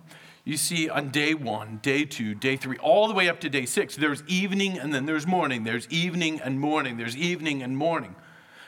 you 0.46 0.58
see 0.58 0.88
on 0.88 1.10
day 1.10 1.34
one, 1.34 1.80
day 1.82 2.06
two, 2.06 2.36
day 2.36 2.56
three, 2.56 2.78
all 2.78 3.08
the 3.08 3.16
way 3.16 3.28
up 3.28 3.40
to 3.42 3.50
day 3.50 3.66
six, 3.66 3.96
there's 3.96 4.24
evening 4.28 4.78
and 4.78 4.94
then 4.94 5.08
there's 5.08 5.26
morning. 5.26 5.64
There's 5.64 5.90
evening 5.90 6.40
and 6.40 6.60
morning. 6.60 6.98
There's 6.98 7.18
evening 7.18 7.64
and 7.64 7.76
morning. 7.76 8.16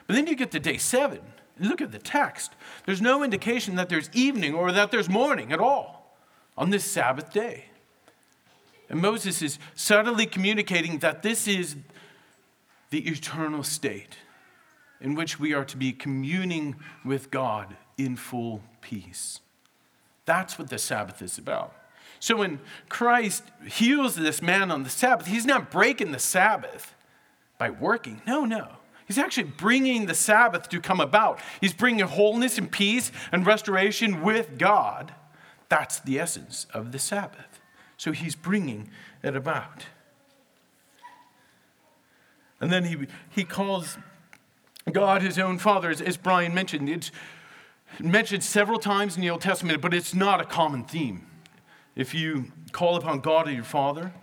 But 0.07 0.15
then 0.15 0.25
you 0.25 0.35
get 0.35 0.51
to 0.51 0.59
day 0.59 0.77
seven. 0.77 1.21
Look 1.59 1.79
at 1.79 1.91
the 1.91 1.99
text. 1.99 2.53
There's 2.85 3.01
no 3.01 3.23
indication 3.23 3.75
that 3.75 3.89
there's 3.89 4.09
evening 4.11 4.55
or 4.55 4.71
that 4.71 4.89
there's 4.89 5.07
morning 5.07 5.53
at 5.53 5.59
all 5.59 6.17
on 6.57 6.71
this 6.71 6.83
Sabbath 6.83 7.31
day. 7.31 7.65
And 8.89 8.99
Moses 8.99 9.43
is 9.43 9.59
subtly 9.75 10.25
communicating 10.25 10.99
that 10.99 11.21
this 11.21 11.47
is 11.47 11.75
the 12.89 13.07
eternal 13.07 13.61
state 13.61 14.17
in 14.99 15.13
which 15.13 15.39
we 15.39 15.53
are 15.53 15.65
to 15.65 15.77
be 15.77 15.91
communing 15.91 16.75
with 17.05 17.29
God 17.29 17.75
in 17.97 18.15
full 18.15 18.63
peace. 18.81 19.41
That's 20.27 20.59
what 20.59 20.69
the 20.69 20.77
Sabbath 20.77 21.21
is 21.21 21.37
about. 21.39 21.73
So 22.19 22.35
when 22.37 22.59
Christ 22.89 23.43
heals 23.65 24.15
this 24.15 24.41
man 24.41 24.69
on 24.69 24.83
the 24.83 24.89
Sabbath, 24.89 25.27
he's 25.27 25.45
not 25.45 25.71
breaking 25.71 26.11
the 26.11 26.19
Sabbath 26.19 26.93
by 27.57 27.69
working. 27.69 28.21
No, 28.27 28.43
no. 28.43 28.67
He's 29.07 29.17
actually 29.17 29.45
bringing 29.45 30.05
the 30.05 30.13
Sabbath 30.13 30.67
to 30.69 30.81
come 30.81 30.99
about. 30.99 31.39
He's 31.61 31.73
bringing 31.73 32.05
wholeness 32.05 32.57
and 32.57 32.69
peace 32.69 33.09
and 33.31 33.45
restoration 33.45 34.21
with 34.21 34.59
God. 34.59 35.13
That's 35.69 36.01
the 36.01 36.19
essence 36.19 36.67
of 36.73 36.91
the 36.91 36.99
Sabbath. 36.99 37.61
So 37.95 38.11
he's 38.11 38.35
bringing 38.35 38.89
it 39.23 39.35
about. 39.35 39.85
And 42.59 42.69
then 42.69 42.83
he, 42.83 43.07
he 43.29 43.45
calls 43.45 43.97
God 44.91 45.21
his 45.21 45.39
own 45.39 45.57
father, 45.57 45.89
as, 45.89 46.01
as 46.01 46.17
Brian 46.17 46.53
mentioned. 46.53 46.89
It's 46.89 47.11
mentioned 47.99 48.43
several 48.43 48.79
times 48.79 49.15
in 49.15 49.21
the 49.21 49.29
Old 49.29 49.41
Testament, 49.41 49.81
but 49.81 49.93
it's 49.93 50.13
not 50.13 50.41
a 50.41 50.45
common 50.45 50.83
theme. 50.83 51.25
If 51.95 52.13
you 52.13 52.51
call 52.71 52.95
upon 52.95 53.21
God 53.21 53.47
as 53.47 53.55
your 53.55 53.63
father, 53.63 54.13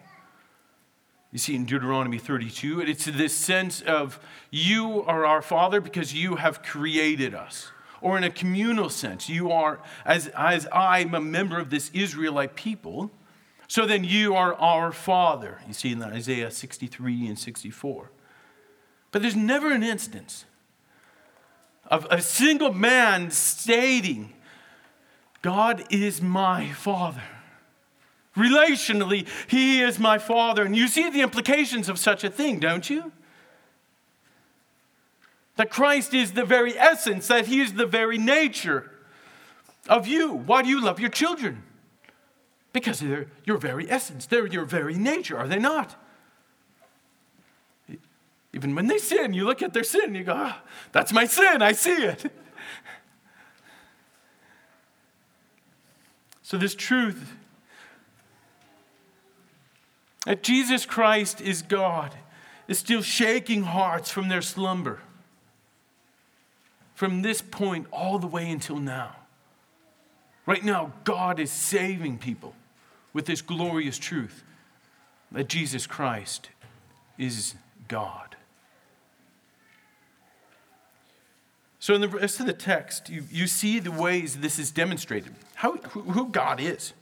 you 1.33 1.39
see 1.39 1.57
in 1.57 1.65
Deuteronomy 1.65 2.19
32, 2.19 2.81
it's 2.83 3.07
this 3.07 3.35
sense 3.35 3.83
of 3.83 4.21
you 4.53 5.03
are 5.03 5.27
our 5.27 5.43
father 5.43 5.81
because 5.81 6.15
you 6.15 6.37
have 6.37 6.63
created 6.63 7.35
us. 7.35 7.73
Or 8.01 8.17
in 8.17 8.23
a 8.23 8.31
communal 8.31 8.89
sense, 8.89 9.29
you 9.29 9.51
are, 9.51 9.81
as, 10.05 10.29
as 10.29 10.69
I'm 10.73 11.15
a 11.15 11.21
member 11.21 11.59
of 11.59 11.71
this 11.71 11.91
Israelite 11.93 12.55
people, 12.55 13.11
so 13.67 13.87
then 13.87 14.05
you 14.05 14.37
are 14.37 14.55
our 14.55 14.93
father. 14.93 15.61
You 15.67 15.73
see 15.73 15.91
in 15.91 16.03
Isaiah 16.03 16.51
63 16.51 17.27
and 17.27 17.39
64. 17.39 18.13
But 19.11 19.23
there's 19.23 19.35
never 19.35 19.73
an 19.73 19.83
instance 19.83 20.45
of 21.87 22.07
a 22.11 22.21
single 22.21 22.73
man 22.73 23.31
stating, 23.31 24.33
God 25.43 25.85
is 25.91 26.23
my 26.23 26.73
father. 26.73 27.23
Relationally, 28.37 29.29
he 29.47 29.81
is 29.81 29.99
my 29.99 30.19
father. 30.19 30.65
And 30.65 30.75
you 30.75 30.89
see 30.89 31.11
the 31.11 31.21
implications 31.21 31.89
of 31.89 31.99
such 31.99 32.25
a 32.25 32.31
thing, 32.31 32.59
don't 32.59 32.89
you? 32.89 33.13
That 35.57 35.71
Christ 35.71 36.15
is 36.15 36.33
the 36.33 36.45
very 36.45 36.77
essence, 36.77 37.29
that 37.29 37.47
he 37.47 37.61
is 37.61 37.75
the 37.75 37.87
very 37.87 38.19
nature 38.19 38.91
of 39.89 40.07
you. 40.07 40.33
Why 40.33 40.63
do 40.63 40.69
you 40.69 40.83
love 40.83 40.99
your 40.99 41.11
children? 41.11 41.63
Because 42.73 42.99
they're 42.99 43.29
your 43.45 43.59
very 43.59 43.89
essence, 43.89 44.27
they're 44.27 44.47
your 44.49 44.65
very 44.65 44.95
nature, 44.95 45.39
are 45.39 45.47
they 45.47 45.61
not? 45.61 45.95
Even 48.55 48.75
when 48.75 48.87
they 48.87 48.99
sin, 48.99 49.35
you 49.35 49.45
look 49.45 49.61
at 49.63 49.75
their 49.75 49.85
sin 49.85 50.15
you 50.15 50.25
go, 50.25 50.33
oh, 50.35 50.57
that's 50.93 51.13
my 51.13 51.27
sin, 51.27 51.61
I 51.61 51.73
see 51.73 52.05
it. 52.05 52.33
So, 56.43 56.59
this 56.59 56.75
truth 56.75 57.33
that 60.27 60.43
Jesus 60.43 60.87
Christ 60.87 61.41
is 61.41 61.63
God 61.63 62.15
is 62.69 62.79
still 62.79 63.03
shaking 63.03 63.63
hearts 63.63 64.11
from 64.11 64.29
their 64.29 64.43
slumber. 64.43 65.01
From 66.95 67.23
this 67.23 67.43
point 67.43 67.87
all 67.91 68.19
the 68.19 68.27
way 68.27 68.51
until 68.51 68.77
now. 68.77 69.17
Right 70.47 70.63
now, 70.63 70.93
God 71.05 71.41
is 71.41 71.51
saving 71.51 72.19
people 72.19 72.55
with 73.13 73.27
this 73.27 73.43
glorious 73.43 73.99
truth 73.99 74.45
that 75.33 75.49
Jesus 75.49 75.87
Christ 75.87 76.51
is 77.19 77.55
God. 77.89 78.34
So, 81.85 81.95
in 81.95 82.01
the 82.01 82.09
rest 82.09 82.41
of 82.41 82.47
the 82.47 82.55
text, 82.55 83.11
you, 83.11 83.25
you 83.31 83.47
see 83.47 83.79
the 83.79 83.93
ways 83.93 84.39
this 84.39 84.59
is 84.59 84.71
demonstrated. 84.71 85.35
How, 85.57 85.77
who, 85.77 86.31
God 86.31 86.59
is. 86.59 86.95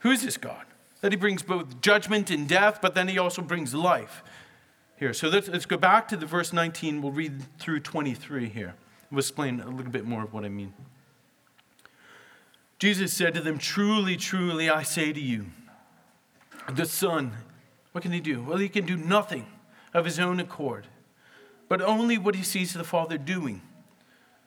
Who 0.00 0.10
is 0.10 0.22
this 0.22 0.36
God? 0.36 0.66
That 1.00 1.12
he 1.12 1.16
brings 1.16 1.42
both 1.42 1.80
judgment 1.80 2.30
and 2.30 2.46
death, 2.46 2.80
but 2.82 2.94
then 2.94 3.08
he 3.08 3.16
also 3.16 3.40
brings 3.40 3.72
life. 3.72 4.22
Here, 4.98 5.14
so 5.14 5.30
let's, 5.30 5.48
let's 5.48 5.64
go 5.64 5.78
back 5.78 6.08
to 6.08 6.16
the 6.18 6.26
verse 6.26 6.52
19. 6.52 7.00
We'll 7.00 7.10
read 7.10 7.40
through 7.58 7.80
23 7.80 8.50
here. 8.50 8.74
We'll 9.10 9.20
explain 9.20 9.60
a 9.60 9.70
little 9.70 9.90
bit 9.90 10.04
more 10.04 10.24
of 10.24 10.34
what 10.34 10.44
I 10.44 10.50
mean. 10.50 10.74
Jesus 12.78 13.14
said 13.14 13.32
to 13.32 13.40
them, 13.40 13.56
Truly, 13.56 14.16
truly, 14.16 14.68
I 14.68 14.82
say 14.82 15.14
to 15.14 15.20
you, 15.20 15.46
the 16.70 16.84
Son, 16.84 17.32
what 17.92 18.02
can 18.02 18.12
he 18.12 18.20
do? 18.20 18.42
Well, 18.42 18.58
he 18.58 18.68
can 18.68 18.84
do 18.84 18.98
nothing 18.98 19.46
of 19.94 20.04
his 20.04 20.18
own 20.18 20.38
accord, 20.38 20.86
but 21.66 21.80
only 21.80 22.18
what 22.18 22.34
he 22.34 22.42
sees 22.42 22.74
the 22.74 22.84
Father 22.84 23.16
doing. 23.16 23.62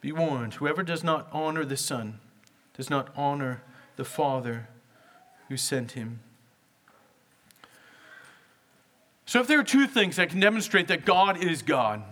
Be 0.00 0.12
warned 0.12 0.54
whoever 0.54 0.82
does 0.82 1.02
not 1.02 1.28
honor 1.32 1.64
the 1.64 1.76
Son 1.76 2.20
does 2.76 2.88
not 2.88 3.12
honor 3.16 3.62
the 3.96 4.04
Father 4.04 4.68
who 5.48 5.56
sent 5.56 5.92
him. 5.92 6.20
So, 9.26 9.40
if 9.40 9.46
there 9.48 9.58
are 9.58 9.64
two 9.64 9.86
things 9.86 10.16
that 10.16 10.30
can 10.30 10.40
demonstrate 10.40 10.88
that 10.88 11.04
God 11.04 11.42
is 11.42 11.60
God, 11.60 12.02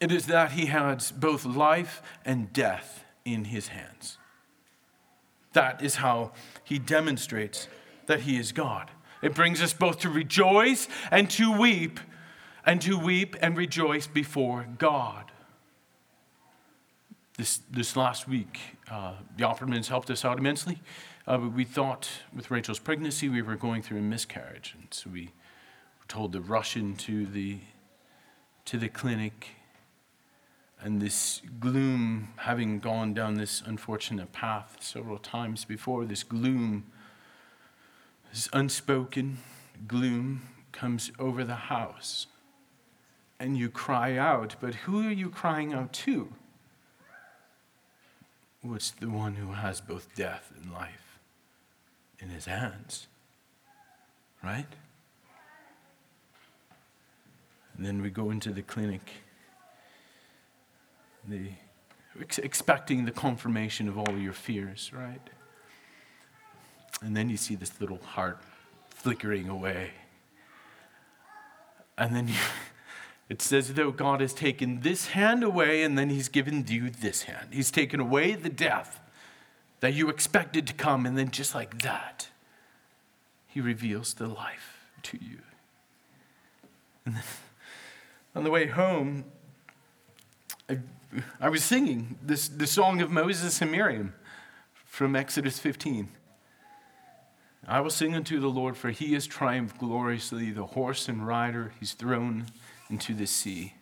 it 0.00 0.12
is 0.12 0.26
that 0.26 0.52
he 0.52 0.66
has 0.66 1.10
both 1.10 1.44
life 1.44 2.00
and 2.24 2.52
death 2.52 3.04
in 3.24 3.46
his 3.46 3.68
hands. 3.68 4.16
That 5.52 5.82
is 5.82 5.96
how 5.96 6.32
he 6.64 6.78
demonstrates 6.78 7.68
that 8.06 8.20
he 8.20 8.38
is 8.38 8.52
God. 8.52 8.90
It 9.22 9.34
brings 9.34 9.60
us 9.60 9.72
both 9.72 9.98
to 10.00 10.08
rejoice 10.08 10.88
and 11.10 11.28
to 11.30 11.52
weep, 11.52 11.98
and 12.64 12.80
to 12.82 12.96
weep 12.96 13.36
and 13.40 13.56
rejoice 13.56 14.06
before 14.06 14.66
God. 14.78 15.31
This, 17.38 17.60
this 17.70 17.96
last 17.96 18.28
week, 18.28 18.58
uh, 18.90 19.14
the 19.38 19.44
Offermans 19.44 19.88
helped 19.88 20.10
us 20.10 20.22
out 20.22 20.38
immensely. 20.38 20.80
Uh, 21.26 21.38
we 21.54 21.64
thought 21.64 22.08
with 22.34 22.50
Rachel's 22.50 22.78
pregnancy 22.78 23.30
we 23.30 23.40
were 23.40 23.56
going 23.56 23.80
through 23.80 23.98
a 23.98 24.02
miscarriage, 24.02 24.74
and 24.78 24.88
so 24.90 25.08
we 25.10 25.26
were 25.98 26.06
told 26.08 26.34
to 26.34 26.40
rush 26.40 26.76
into 26.76 27.24
the, 27.24 27.60
to 28.66 28.76
the 28.76 28.88
clinic 28.88 29.48
and 30.82 31.00
this 31.00 31.40
gloom, 31.60 32.28
having 32.36 32.80
gone 32.80 33.14
down 33.14 33.34
this 33.34 33.62
unfortunate 33.64 34.32
path 34.32 34.76
several 34.80 35.16
times 35.16 35.64
before, 35.64 36.04
this 36.04 36.24
gloom, 36.24 36.84
this 38.30 38.48
unspoken 38.52 39.38
gloom 39.86 40.48
comes 40.72 41.12
over 41.18 41.44
the 41.44 41.54
house. 41.54 42.26
And 43.38 43.56
you 43.56 43.70
cry 43.70 44.16
out, 44.16 44.56
but 44.60 44.74
who 44.74 45.06
are 45.06 45.12
you 45.12 45.30
crying 45.30 45.72
out 45.72 45.92
to? 45.94 46.34
It's 48.64 48.92
the 48.92 49.10
one 49.10 49.34
who 49.34 49.52
has 49.52 49.80
both 49.80 50.14
death 50.14 50.52
and 50.56 50.72
life 50.72 51.18
in 52.18 52.28
his 52.28 52.46
hands, 52.46 53.08
right? 54.42 54.66
And 57.76 57.84
then 57.84 58.02
we 58.02 58.10
go 58.10 58.30
into 58.30 58.52
the 58.52 58.62
clinic 58.62 59.10
the 61.28 61.50
expecting 62.18 63.04
the 63.04 63.10
confirmation 63.10 63.88
of 63.88 63.96
all 63.96 64.16
your 64.18 64.32
fears, 64.32 64.92
right? 64.92 65.30
And 67.00 67.16
then 67.16 67.30
you 67.30 67.36
see 67.36 67.54
this 67.54 67.80
little 67.80 67.98
heart 67.98 68.40
flickering 68.90 69.48
away. 69.48 69.90
And 71.96 72.14
then 72.14 72.28
you, 72.28 72.34
it 73.32 73.40
says, 73.40 73.72
though 73.72 73.90
God 73.90 74.20
has 74.20 74.34
taken 74.34 74.80
this 74.82 75.08
hand 75.08 75.42
away, 75.42 75.82
and 75.82 75.96
then 75.96 76.10
He's 76.10 76.28
given 76.28 76.66
you 76.68 76.90
this 76.90 77.22
hand. 77.22 77.48
He's 77.50 77.70
taken 77.70 77.98
away 77.98 78.34
the 78.34 78.50
death 78.50 79.00
that 79.80 79.94
you 79.94 80.10
expected 80.10 80.66
to 80.66 80.74
come, 80.74 81.06
and 81.06 81.16
then 81.16 81.30
just 81.30 81.54
like 81.54 81.80
that, 81.80 82.28
He 83.46 83.58
reveals 83.58 84.12
the 84.12 84.26
life 84.26 84.86
to 85.04 85.16
you. 85.16 85.38
And 87.06 87.14
then 87.14 87.22
on 88.34 88.44
the 88.44 88.50
way 88.50 88.66
home, 88.66 89.24
I 90.68 90.80
I 91.40 91.48
was 91.48 91.64
singing 91.64 92.18
this, 92.22 92.48
the 92.48 92.66
song 92.66 93.00
of 93.00 93.10
Moses 93.10 93.62
and 93.62 93.72
Miriam 93.72 94.12
from 94.84 95.16
Exodus 95.16 95.58
15. 95.58 96.08
I 97.66 97.80
will 97.80 97.88
sing 97.88 98.14
unto 98.14 98.40
the 98.40 98.50
Lord, 98.50 98.76
for 98.76 98.90
he 98.90 99.14
has 99.14 99.26
triumphed 99.26 99.78
gloriously. 99.78 100.50
The 100.50 100.66
horse 100.66 101.08
and 101.08 101.26
rider 101.26 101.72
he's 101.80 101.94
thrown 101.94 102.46
into 102.90 103.14
the 103.14 103.26
sea. 103.26 103.74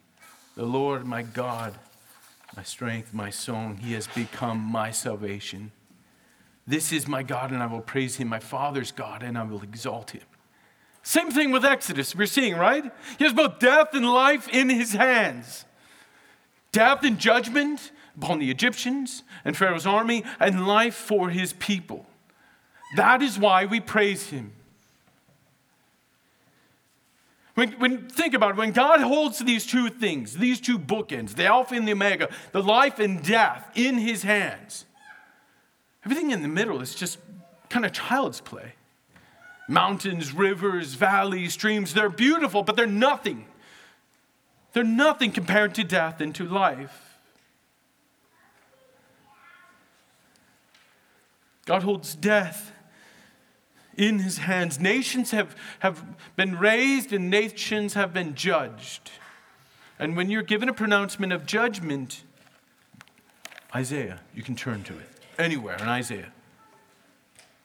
The 0.57 0.65
Lord, 0.65 1.07
my 1.07 1.23
God, 1.23 1.75
my 2.57 2.63
strength, 2.63 3.15
my 3.15 3.31
song, 3.31 3.77
he 3.79 3.93
has 3.95 4.07
become 4.09 4.59
my 4.59 4.91
salvation. 4.91 5.73
This 6.67 6.93
is 6.93 7.09
my 7.09 7.23
God, 7.23 7.51
and 7.51 7.63
I 7.63 7.67
will 7.67 7.81
praise 7.81 8.17
him, 8.17 8.29
my 8.29 8.39
Father's 8.39 8.93
God, 8.93 9.23
and 9.23 9.37
I 9.39 9.45
will 9.45 9.63
exalt 9.63 10.11
him. 10.11 10.23
Same 11.03 11.31
thing 11.31 11.51
with 11.51 11.65
Exodus, 11.65 12.15
we're 12.15 12.27
seeing, 12.27 12.57
right? 12.57 12.85
He 13.19 13.25
has 13.25 13.33
both 13.33 13.59
death 13.59 13.95
and 13.95 14.07
life 14.07 14.49
in 14.49 14.69
his 14.69 14.93
hands. 14.93 15.65
Death 16.73 17.03
and 17.05 17.19
judgment 17.19 17.91
upon 18.17 18.39
the 18.39 18.51
Egyptians 18.51 19.23
and 19.45 19.57
Pharaoh's 19.57 19.87
army, 19.87 20.25
and 20.39 20.67
life 20.67 20.95
for 20.95 21.31
his 21.31 21.53
people. 21.55 22.07
That 22.97 23.23
is 23.23 23.39
why 23.39 23.65
we 23.65 23.81
praise 23.81 24.29
him. 24.29 24.53
When, 27.61 27.73
when, 27.73 28.09
think 28.09 28.33
about 28.33 28.53
it, 28.53 28.57
when 28.57 28.73
God 28.73 29.03
holds 29.03 29.39
these 29.39 29.67
two 29.67 29.91
things, 29.91 30.33
these 30.33 30.63
two 30.63 30.79
bookends, 30.79 31.35
the 31.35 31.45
Alpha 31.45 31.75
and 31.75 31.87
the 31.87 31.93
Omega, 31.93 32.31
the 32.53 32.63
life 32.63 32.99
and 32.99 33.23
death 33.23 33.71
in 33.75 33.99
his 33.99 34.23
hands, 34.23 34.87
everything 36.03 36.31
in 36.31 36.41
the 36.41 36.49
middle 36.49 36.81
is 36.81 36.95
just 36.95 37.19
kind 37.69 37.85
of 37.85 37.93
child's 37.93 38.41
play. 38.41 38.73
Mountains, 39.69 40.33
rivers, 40.33 40.95
valleys, 40.95 41.53
streams, 41.53 41.93
they're 41.93 42.09
beautiful, 42.09 42.63
but 42.63 42.77
they're 42.77 42.87
nothing. 42.87 43.45
They're 44.73 44.83
nothing 44.83 45.31
compared 45.31 45.75
to 45.75 45.85
death 45.85 46.23
and 46.23 46.35
to 46.37 46.47
life. 46.49 47.19
God 51.67 51.83
holds 51.83 52.15
death 52.15 52.73
in 54.01 54.21
his 54.21 54.39
hands. 54.39 54.81
Nations 54.81 55.31
have, 55.31 55.55
have 55.81 56.03
been 56.35 56.59
raised 56.59 57.13
and 57.13 57.29
nations 57.29 57.93
have 57.93 58.15
been 58.15 58.35
judged. 58.35 59.11
And 59.99 60.17
when 60.17 60.31
you're 60.31 60.43
given 60.43 60.71
a 60.71 60.73
pronouncement 60.73 61.35
of 61.35 61.45
judgment, 61.45 62.25
Isaiah, 63.75 64.21
you 64.35 64.43
can 64.43 64.57
turn 64.57 64.83
to 64.85 64.95
it 64.95 65.07
anywhere 65.39 65.77
in 65.77 65.87
Isaiah. 65.87 66.33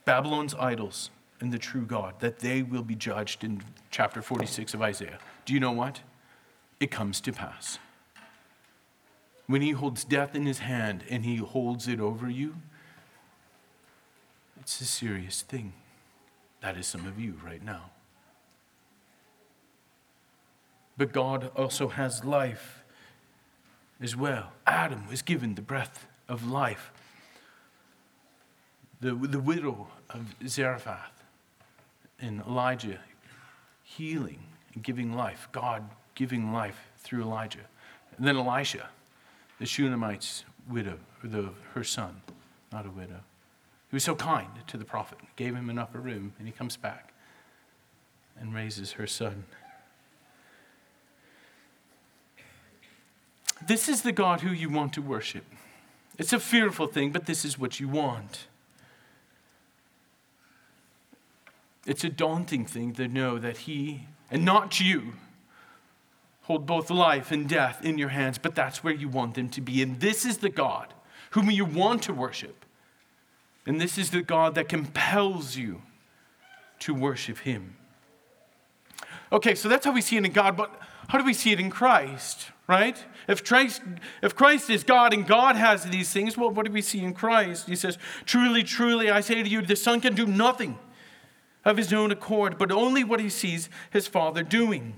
Babylon's 0.04 0.54
idols 0.56 1.10
and 1.39 1.54
the 1.54 1.58
true 1.58 1.86
God, 1.86 2.19
that 2.19 2.39
they 2.39 2.62
will 2.62 2.84
be 2.84 2.95
judged 2.95 3.45
in 3.45 3.63
chapter 3.89 4.21
46 4.21 4.74
of 4.74 4.82
Isaiah. 4.82 5.19
Do 5.45 5.54
you 5.54 5.62
know 5.62 5.71
what? 5.71 6.02
It 6.82 6.91
comes 6.91 7.21
to 7.21 7.32
pass. 7.32 7.80
When 9.48 9.62
he 9.62 9.71
holds 9.71 10.04
death 10.04 10.36
in 10.36 10.45
his 10.45 10.60
hand 10.60 11.06
and 11.10 11.24
he 11.24 11.38
holds 11.38 11.88
it 11.88 12.02
over 12.02 12.30
you, 12.30 12.58
it's 14.60 14.82
a 14.82 14.86
serious 14.86 15.41
thing. 15.41 15.71
That 16.65 16.78
is 16.78 16.88
some 16.88 17.06
of 17.06 17.19
you 17.19 17.36
right 17.45 17.63
now. 17.63 17.91
But 20.97 21.13
God 21.13 21.51
also 21.56 21.89
has 21.89 22.25
life 22.25 22.84
as 24.01 24.15
well. 24.15 24.51
Adam 24.65 25.08
was 25.08 25.21
given 25.21 25.54
the 25.54 25.62
breath 25.62 26.08
of 26.28 26.49
life. 26.49 26.91
The, 28.99 29.13
the 29.13 29.39
widow 29.39 29.89
of 30.10 30.34
Zarephath 30.47 31.23
and 32.19 32.41
Elijah 32.47 32.97
healing 33.84 34.39
and 34.73 34.84
giving 34.84 35.13
life. 35.13 35.47
God 35.51 35.88
giving 36.15 36.51
life 36.51 36.89
through 36.97 37.21
Elijah. 37.21 37.67
And 38.17 38.25
then 38.25 38.38
Elisha, 38.38 38.89
the 39.60 39.67
Shunammite's 39.67 40.45
widow, 40.67 40.97
the, 41.23 41.49
her 41.75 41.84
son, 41.84 42.23
not 42.71 42.88
a 42.88 42.89
widow. 42.89 43.21
He 43.95 43.97
was 43.97 44.03
so 44.03 44.15
kind 44.15 44.49
to 44.67 44.75
the 44.75 44.84
prophet, 44.84 45.19
gave 45.38 45.55
him 45.55 45.69
an 45.69 45.79
upper 45.79 46.01
room, 46.01 46.34
and 46.38 46.45
he 46.45 46.51
comes 46.51 46.75
back 46.75 47.13
and 48.38 48.53
raises 48.53 48.91
her 48.91 49.08
son. 49.08 49.45
This 53.65 53.88
is 53.88 54.01
the 54.01 54.12
God 54.12 54.41
who 54.41 54.49
you 54.49 54.69
want 54.69 54.91
to 54.95 55.01
worship. 55.01 55.45
It's 56.17 56.34
a 56.34 56.41
fearful 56.41 56.88
thing, 56.88 57.13
but 57.13 57.25
this 57.25 57.45
is 57.45 57.58
what 57.58 57.79
you 57.79 57.88
want. 57.88 58.47
It's 61.86 62.03
a 62.03 62.10
daunting 62.10 62.65
thing 62.65 62.91
to 62.95 63.08
know 63.08 63.39
that 63.39 63.60
He, 63.60 64.08
and 64.29 64.43
not 64.43 64.81
you, 64.81 65.13
hold 66.41 66.65
both 66.65 66.89
life 66.89 67.31
and 67.31 67.47
death 67.47 67.86
in 67.86 67.97
your 67.97 68.10
hands, 68.10 68.39
but 68.39 68.55
that's 68.55 68.84
where 68.84 68.93
you 68.93 69.08
want 69.08 69.36
them 69.36 69.47
to 69.51 69.62
be. 69.62 69.81
And 69.81 70.01
this 70.01 70.25
is 70.25 70.39
the 70.39 70.49
God 70.49 70.93
whom 71.29 71.49
you 71.49 71.63
want 71.63 72.03
to 72.03 72.13
worship. 72.13 72.64
And 73.65 73.82
this 73.82 73.97
is 73.97 74.12
the 74.12 74.21
God 74.21 74.56
that 74.56 74.69
compels 74.69 75.56
you 75.56 75.82
to 76.80 76.93
worship 76.93 77.39
Him. 77.39 77.75
Okay, 79.32 79.56
so 79.56 79.67
that's 79.67 79.86
how 79.86 79.91
we 79.91 80.01
see 80.01 80.17
it 80.17 80.25
in 80.25 80.32
God, 80.32 80.56
but 80.56 80.80
how 81.08 81.17
do 81.17 81.25
we 81.25 81.34
see 81.34 81.51
it 81.51 81.60
in 81.60 81.69
Christ, 81.69 82.51
right? 82.67 83.04
If 83.28 83.43
Christ, 83.43 83.82
if 84.21 84.36
Christ 84.36 84.69
is 84.69 84.84
God 84.84 85.13
and 85.13 85.25
God 85.25 85.56
has 85.56 85.84
these 85.86 86.12
things, 86.12 86.38
well, 86.38 86.51
what 86.51 86.65
do 86.65 86.71
we 86.71 86.82
see 86.82 87.04
in 87.04 87.13
Christ? 87.13 87.67
He 87.67 87.75
says, 87.75 87.97
Truly, 88.25 88.63
truly, 88.63 89.10
I 89.10 89.21
say 89.21 89.41
to 89.41 89.49
you, 89.49 89.62
the 89.62 89.75
Son 89.75 89.99
can 89.99 90.15
do 90.15 90.25
nothing 90.25 90.78
of 91.63 91.78
his 91.78 91.91
own 91.91 92.12
accord, 92.12 92.58
but 92.58 92.71
only 92.71 93.04
what 93.04 93.19
he 93.19 93.30
sees 93.30 93.69
his 93.89 94.08
Father 94.08 94.43
doing. 94.43 94.93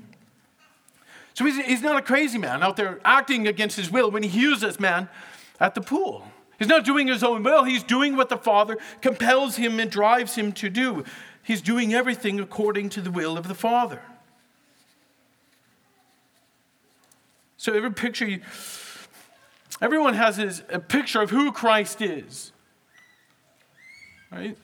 So 1.34 1.46
he's, 1.46 1.58
he's 1.66 1.82
not 1.82 1.98
a 1.98 2.02
crazy 2.02 2.38
man 2.38 2.64
out 2.64 2.76
there 2.76 3.00
acting 3.06 3.48
against 3.48 3.78
his 3.78 3.90
will 3.90 4.12
when 4.12 4.24
he 4.24 4.30
heals 4.30 4.62
this 4.62 4.80
man 4.80 5.08
at 5.60 5.76
the 5.76 5.82
pool. 5.82 6.28
He's 6.58 6.68
not 6.68 6.86
doing 6.86 7.08
his 7.08 7.24
own 7.24 7.44
will, 7.44 7.64
he's 7.64 7.84
doing 7.84 8.16
what 8.16 8.30
the 8.30 8.38
Father 8.38 8.78
compels 9.02 9.58
him 9.58 9.80
and 9.80 9.92
drives 9.92 10.36
him 10.36 10.52
to 10.54 10.70
do. 10.70 11.04
He's 11.44 11.62
doing 11.62 11.94
everything 11.94 12.40
according 12.40 12.90
to 12.90 13.02
the 13.02 13.12
will 13.12 13.38
of 13.38 13.48
the 13.48 13.56
Father. 13.56 14.02
So 17.58 17.74
every 17.74 17.92
picture, 17.92 18.26
you, 18.26 18.42
everyone 19.82 20.14
has 20.14 20.38
his, 20.38 20.64
a 20.70 20.80
picture 20.80 21.22
of 21.22 21.30
who 21.30 21.52
Christ 21.52 22.02
is. 22.02 22.52
Right? 24.32 24.58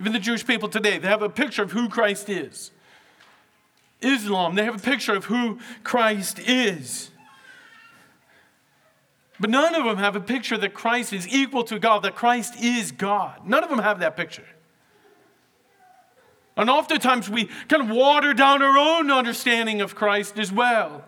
Even 0.00 0.12
the 0.12 0.18
Jewish 0.18 0.46
people 0.46 0.68
today, 0.68 0.98
they 0.98 1.08
have 1.08 1.22
a 1.22 1.28
picture 1.28 1.62
of 1.62 1.72
who 1.72 1.88
Christ 1.88 2.28
is. 2.28 2.70
Islam, 4.00 4.54
they 4.54 4.64
have 4.64 4.76
a 4.76 4.78
picture 4.78 5.14
of 5.14 5.26
who 5.26 5.58
Christ 5.82 6.38
is. 6.38 7.10
But 9.40 9.50
none 9.50 9.74
of 9.74 9.84
them 9.84 9.96
have 9.96 10.14
a 10.14 10.20
picture 10.20 10.56
that 10.58 10.74
Christ 10.74 11.12
is 11.12 11.26
equal 11.28 11.64
to 11.64 11.78
God, 11.78 12.02
that 12.02 12.14
Christ 12.14 12.54
is 12.62 12.92
God. 12.92 13.46
None 13.46 13.64
of 13.64 13.70
them 13.70 13.80
have 13.80 13.98
that 14.00 14.16
picture. 14.16 14.46
And 16.56 16.70
oftentimes 16.70 17.28
we 17.28 17.46
kind 17.68 17.82
of 17.82 17.88
water 17.88 18.32
down 18.32 18.62
our 18.62 18.78
own 18.78 19.10
understanding 19.10 19.80
of 19.80 19.94
Christ 19.94 20.38
as 20.38 20.52
well. 20.52 21.04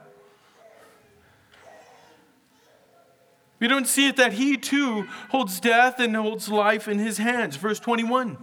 We 3.59 3.69
don't 3.69 3.87
see 3.87 4.09
it 4.09 4.17
that 4.17 4.35
he 4.35 4.57
too 4.57 5.07
holds 5.31 5.61
death 5.61 5.99
and 5.99 6.15
holds 6.15 6.49
life 6.49 6.89
in 6.89 6.99
his 6.99 7.19
hands. 7.19 7.57
Verse 7.57 7.81
21 7.81 8.37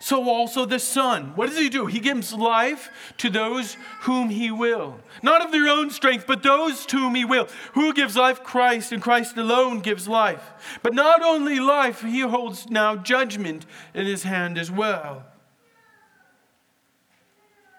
so 0.00 0.28
also 0.28 0.64
the 0.64 0.78
Son. 0.78 1.32
What 1.34 1.48
does 1.48 1.58
he 1.58 1.68
do? 1.68 1.86
He 1.86 1.98
gives 1.98 2.32
life 2.32 2.90
to 3.18 3.30
those 3.30 3.76
whom 4.02 4.30
he 4.30 4.50
will. 4.50 5.00
Not 5.22 5.44
of 5.44 5.50
their 5.50 5.68
own 5.68 5.90
strength, 5.90 6.24
but 6.26 6.42
those 6.42 6.86
to 6.86 6.98
whom 6.98 7.14
he 7.14 7.24
will. 7.24 7.48
Who 7.74 7.92
gives 7.92 8.16
life? 8.16 8.44
Christ, 8.44 8.92
and 8.92 9.02
Christ 9.02 9.36
alone 9.36 9.80
gives 9.80 10.06
life. 10.06 10.78
But 10.82 10.94
not 10.94 11.22
only 11.22 11.58
life, 11.58 12.02
he 12.02 12.20
holds 12.20 12.70
now 12.70 12.96
judgment 12.96 13.66
in 13.92 14.06
his 14.06 14.22
hand 14.22 14.56
as 14.56 14.70
well. 14.70 15.24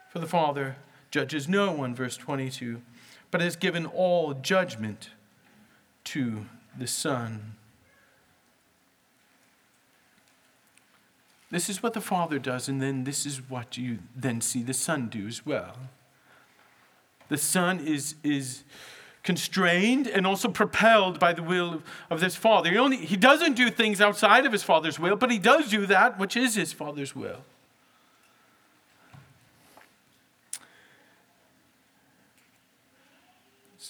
For 0.10 0.20
the 0.20 0.28
Father 0.28 0.76
judges 1.12 1.48
no 1.48 1.72
one, 1.72 1.96
verse 1.96 2.18
22, 2.18 2.82
but 3.32 3.42
has 3.42 3.56
given 3.56 3.86
all 3.86 4.34
judgment 4.34 5.12
to 6.06 6.46
the 6.78 6.88
Son. 6.88 7.56
This 11.52 11.70
is 11.70 11.82
what 11.82 11.94
the 11.94 12.02
Father 12.02 12.38
does, 12.38 12.70
and 12.70 12.82
then 12.82 13.06
this 13.06 13.26
is 13.26 13.50
what 13.50 13.78
you 13.78 14.00
then 14.16 14.40
see 14.40 14.62
the 14.62 14.74
Son 14.74 15.08
do 15.08 15.28
as 15.28 15.46
well. 15.46 15.76
The 17.28 17.38
Son 17.38 17.80
is, 17.80 18.16
is 18.24 18.64
constrained 19.24 20.08
and 20.08 20.28
also 20.28 20.50
propelled 20.50 21.20
by 21.20 21.34
the 21.34 21.42
will 21.42 21.76
of, 21.76 21.84
of 22.12 22.20
this 22.20 22.36
Father. 22.36 22.70
He, 22.70 22.78
only, 22.78 22.98
he 22.98 23.18
doesn't 23.18 23.54
do 23.54 23.72
things 23.72 24.00
outside 24.00 24.46
of 24.46 24.52
his 24.52 24.64
Father's 24.64 25.00
will, 25.00 25.16
but 25.16 25.32
he 25.32 25.40
does 25.40 25.70
do 25.70 25.86
that 25.88 26.20
which 26.20 26.38
is 26.38 26.56
his 26.56 26.72
Father's 26.72 27.16
will. 27.16 27.44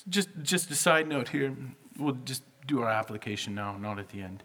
Just, 0.07 0.29
just 0.41 0.71
a 0.71 0.75
side 0.75 1.07
note 1.07 1.29
here. 1.29 1.55
We'll 1.97 2.17
just 2.23 2.43
do 2.67 2.81
our 2.81 2.89
application 2.89 3.53
now, 3.53 3.77
not 3.77 3.99
at 3.99 4.09
the 4.09 4.21
end. 4.21 4.43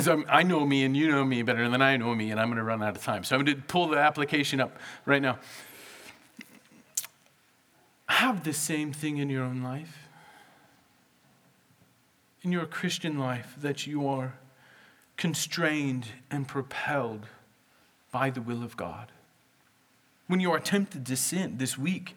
So 0.00 0.24
I 0.28 0.42
know 0.42 0.66
me 0.66 0.84
and 0.84 0.96
you 0.96 1.08
know 1.08 1.24
me 1.24 1.42
better 1.42 1.68
than 1.68 1.80
I 1.80 1.96
know 1.96 2.14
me, 2.14 2.30
and 2.30 2.40
I'm 2.40 2.48
going 2.48 2.58
to 2.58 2.64
run 2.64 2.82
out 2.82 2.96
of 2.96 3.02
time. 3.02 3.24
So 3.24 3.36
I'm 3.36 3.44
going 3.44 3.56
to 3.56 3.62
pull 3.62 3.88
the 3.88 3.98
application 3.98 4.60
up 4.60 4.76
right 5.06 5.22
now. 5.22 5.38
Have 8.06 8.44
the 8.44 8.52
same 8.52 8.92
thing 8.92 9.18
in 9.18 9.30
your 9.30 9.44
own 9.44 9.62
life, 9.62 10.08
in 12.42 12.52
your 12.52 12.66
Christian 12.66 13.18
life, 13.18 13.54
that 13.60 13.86
you 13.86 14.06
are 14.06 14.34
constrained 15.16 16.08
and 16.30 16.46
propelled 16.48 17.26
by 18.10 18.30
the 18.30 18.42
will 18.42 18.62
of 18.62 18.76
God. 18.76 19.12
When 20.26 20.40
you 20.40 20.50
are 20.52 20.60
tempted 20.60 21.06
to 21.06 21.16
sin 21.16 21.58
this 21.58 21.78
week, 21.78 22.16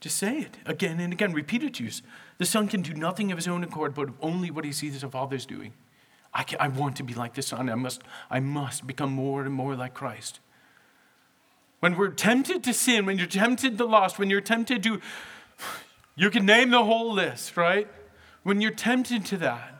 just 0.00 0.16
say 0.16 0.38
it 0.38 0.56
again 0.64 1.00
and 1.00 1.12
again. 1.12 1.32
Repeat 1.32 1.64
it 1.64 1.74
to 1.74 1.84
you. 1.84 1.90
The 2.38 2.46
Son 2.46 2.68
can 2.68 2.82
do 2.82 2.94
nothing 2.94 3.30
of 3.32 3.38
his 3.38 3.48
own 3.48 3.64
accord, 3.64 3.94
but 3.94 4.10
only 4.20 4.50
what 4.50 4.64
he 4.64 4.72
sees 4.72 5.00
the 5.00 5.08
Father's 5.08 5.44
doing. 5.44 5.72
I, 6.32 6.44
can, 6.44 6.60
I 6.60 6.68
want 6.68 6.96
to 6.96 7.02
be 7.02 7.14
like 7.14 7.34
the 7.34 7.42
Son. 7.42 7.68
I 7.68 7.74
must, 7.74 8.02
I 8.30 8.40
must 8.40 8.86
become 8.86 9.12
more 9.12 9.42
and 9.42 9.52
more 9.52 9.74
like 9.74 9.94
Christ. 9.94 10.40
When 11.80 11.96
we're 11.96 12.08
tempted 12.08 12.62
to 12.64 12.72
sin, 12.72 13.06
when 13.06 13.18
you're 13.18 13.26
tempted 13.26 13.78
to 13.78 13.84
lust, 13.84 14.18
when 14.18 14.30
you're 14.30 14.40
tempted 14.40 14.82
to, 14.84 15.00
you 16.16 16.30
can 16.30 16.46
name 16.46 16.70
the 16.70 16.84
whole 16.84 17.12
list, 17.12 17.56
right? 17.56 17.88
When 18.42 18.60
you're 18.60 18.70
tempted 18.70 19.24
to 19.26 19.36
that, 19.38 19.74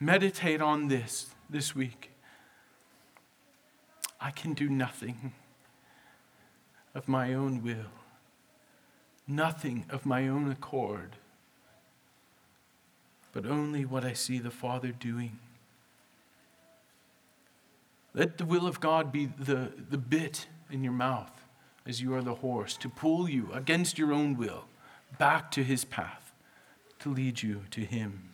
meditate 0.00 0.60
on 0.60 0.88
this 0.88 1.26
this 1.48 1.74
week. 1.74 2.10
I 4.20 4.30
can 4.30 4.54
do 4.54 4.68
nothing 4.68 5.32
of 6.94 7.08
my 7.08 7.34
own 7.34 7.62
will, 7.62 7.92
nothing 9.28 9.84
of 9.90 10.06
my 10.06 10.26
own 10.28 10.50
accord, 10.50 11.16
but 13.36 13.44
only 13.44 13.84
what 13.84 14.02
I 14.02 14.14
see 14.14 14.38
the 14.38 14.50
Father 14.50 14.92
doing. 14.92 15.38
Let 18.14 18.38
the 18.38 18.46
will 18.46 18.66
of 18.66 18.80
God 18.80 19.12
be 19.12 19.26
the, 19.26 19.72
the 19.90 19.98
bit 19.98 20.46
in 20.70 20.82
your 20.82 20.94
mouth 20.94 21.30
as 21.86 22.00
you 22.00 22.14
are 22.14 22.22
the 22.22 22.36
horse 22.36 22.78
to 22.78 22.88
pull 22.88 23.28
you 23.28 23.50
against 23.52 23.98
your 23.98 24.10
own 24.10 24.38
will 24.38 24.64
back 25.18 25.50
to 25.50 25.62
his 25.62 25.84
path, 25.84 26.32
to 27.00 27.10
lead 27.10 27.42
you 27.42 27.64
to 27.72 27.82
him. 27.82 28.30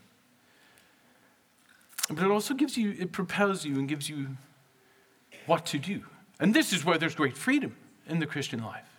But 2.09 2.25
it 2.25 2.31
also 2.31 2.55
gives 2.55 2.77
you, 2.77 2.95
it 2.97 3.11
propels 3.11 3.65
you 3.65 3.81
and 3.81 3.89
gives 3.89 4.09
you 4.09 4.29
what 5.47 5.67
to 5.67 5.81
do. 5.81 6.05
And 6.39 6.55
this 6.55 6.73
is 6.73 6.85
where 6.85 6.97
there's 6.97 7.17
great 7.17 7.37
freedom 7.37 7.75
in 8.07 8.21
the 8.21 8.27
Christian 8.27 8.63
life. 8.63 8.92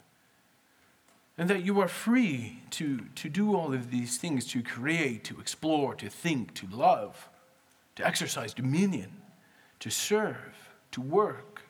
And 1.38 1.50
that 1.50 1.66
you 1.66 1.80
are 1.80 1.88
free 1.88 2.60
to, 2.72 3.06
to 3.16 3.30
do 3.30 3.56
all 3.56 3.74
of 3.74 3.90
these 3.90 4.18
things 4.18 4.46
to 4.48 4.62
create, 4.62 5.24
to 5.26 5.40
explore, 5.40 5.96
to 5.96 6.10
think, 6.10 6.54
to 6.56 6.68
love, 6.68 7.30
to 7.96 8.06
exercise 8.06 8.54
dominion, 8.54 9.12
to 9.80 9.90
serve, 9.90 10.70
to 10.92 11.02
work. 11.02 11.64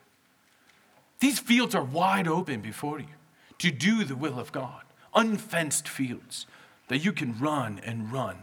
These 1.20 1.40
fields 1.40 1.74
are 1.76 1.84
wide 1.84 2.28
open 2.28 2.60
before 2.60 3.00
you 3.00 3.16
to 3.60 3.72
do 3.72 4.04
the 4.04 4.16
will 4.16 4.38
of 4.38 4.52
God, 4.52 4.84
unfenced 5.16 5.88
fields 5.88 6.46
that 6.90 7.06
you 7.06 7.14
can 7.14 7.40
run 7.40 7.80
and 7.86 8.12
run. 8.12 8.38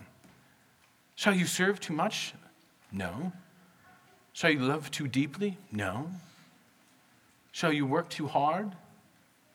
Shall 1.14 1.35
you 1.35 1.44
serve 1.44 1.80
too 1.80 1.92
much? 1.92 2.33
No. 2.90 3.33
Shall 4.33 4.50
you 4.50 4.61
love 4.61 4.90
too 4.90 5.06
deeply? 5.06 5.59
No. 5.70 6.11
Shall 7.52 7.72
you 7.72 7.85
work 7.85 8.09
too 8.09 8.28
hard 8.28 8.72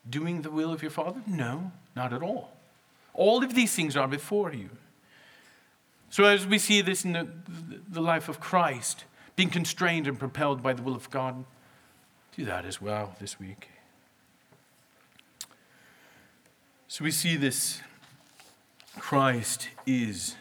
doing 0.08 0.42
the 0.42 0.50
will 0.50 0.72
of 0.72 0.82
your 0.82 0.90
Father? 0.90 1.20
No, 1.26 1.72
not 1.94 2.12
at 2.12 2.22
all. 2.22 2.52
All 3.14 3.42
of 3.42 3.54
these 3.54 3.74
things 3.74 3.96
are 3.96 4.08
before 4.08 4.52
you. 4.52 4.70
So, 6.10 6.24
as 6.24 6.46
we 6.46 6.58
see 6.58 6.80
this 6.80 7.04
in 7.04 7.12
the, 7.12 7.28
the 7.88 8.00
life 8.00 8.28
of 8.28 8.40
Christ, 8.40 9.04
being 9.34 9.50
constrained 9.50 10.06
and 10.06 10.18
propelled 10.18 10.62
by 10.62 10.72
the 10.72 10.82
will 10.82 10.94
of 10.94 11.10
God, 11.10 11.44
do 12.36 12.44
that 12.44 12.64
as 12.64 12.80
well 12.80 13.16
this 13.20 13.40
week. 13.40 13.68
So, 16.88 17.04
we 17.04 17.10
see 17.10 17.36
this 17.36 17.80
Christ 18.98 19.68
is 19.86 20.36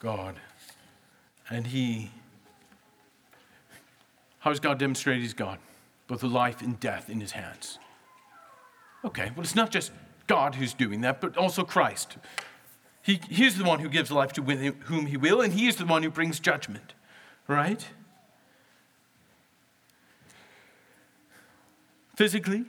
God, 0.00 0.36
and 1.48 1.68
He 1.68 2.10
how 4.42 4.50
does 4.50 4.58
God 4.58 4.78
demonstrate 4.78 5.20
He's 5.20 5.34
God? 5.34 5.60
Both 6.08 6.20
the 6.20 6.26
life 6.26 6.62
and 6.62 6.78
death 6.80 7.08
in 7.08 7.20
His 7.20 7.30
hands. 7.30 7.78
Okay, 9.04 9.32
well, 9.34 9.42
it's 9.42 9.54
not 9.54 9.70
just 9.70 9.90
God 10.26 10.54
who's 10.54 10.74
doing 10.74 11.00
that, 11.00 11.20
but 11.20 11.36
also 11.36 11.64
Christ. 11.64 12.16
He, 13.02 13.20
he's 13.28 13.58
the 13.58 13.64
one 13.64 13.80
who 13.80 13.88
gives 13.88 14.12
life 14.12 14.32
to 14.34 14.42
whom 14.42 15.06
He 15.06 15.16
will, 15.16 15.40
and 15.40 15.52
He 15.52 15.66
is 15.66 15.76
the 15.76 15.86
one 15.86 16.02
who 16.02 16.10
brings 16.10 16.38
judgment, 16.38 16.94
right? 17.48 17.84
Physically, 22.14 22.64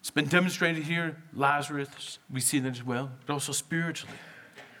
it's 0.00 0.10
been 0.10 0.28
demonstrated 0.28 0.82
here. 0.84 1.16
Lazarus, 1.32 2.18
we 2.30 2.40
see 2.40 2.58
that 2.58 2.72
as 2.72 2.84
well, 2.84 3.10
but 3.24 3.32
also 3.32 3.52
spiritually. 3.52 4.16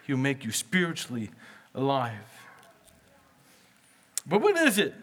He'll 0.06 0.16
make 0.16 0.44
you 0.44 0.52
spiritually 0.52 1.30
alive. 1.74 2.14
But 4.26 4.42
what 4.42 4.56
is 4.56 4.76
it 4.78 4.94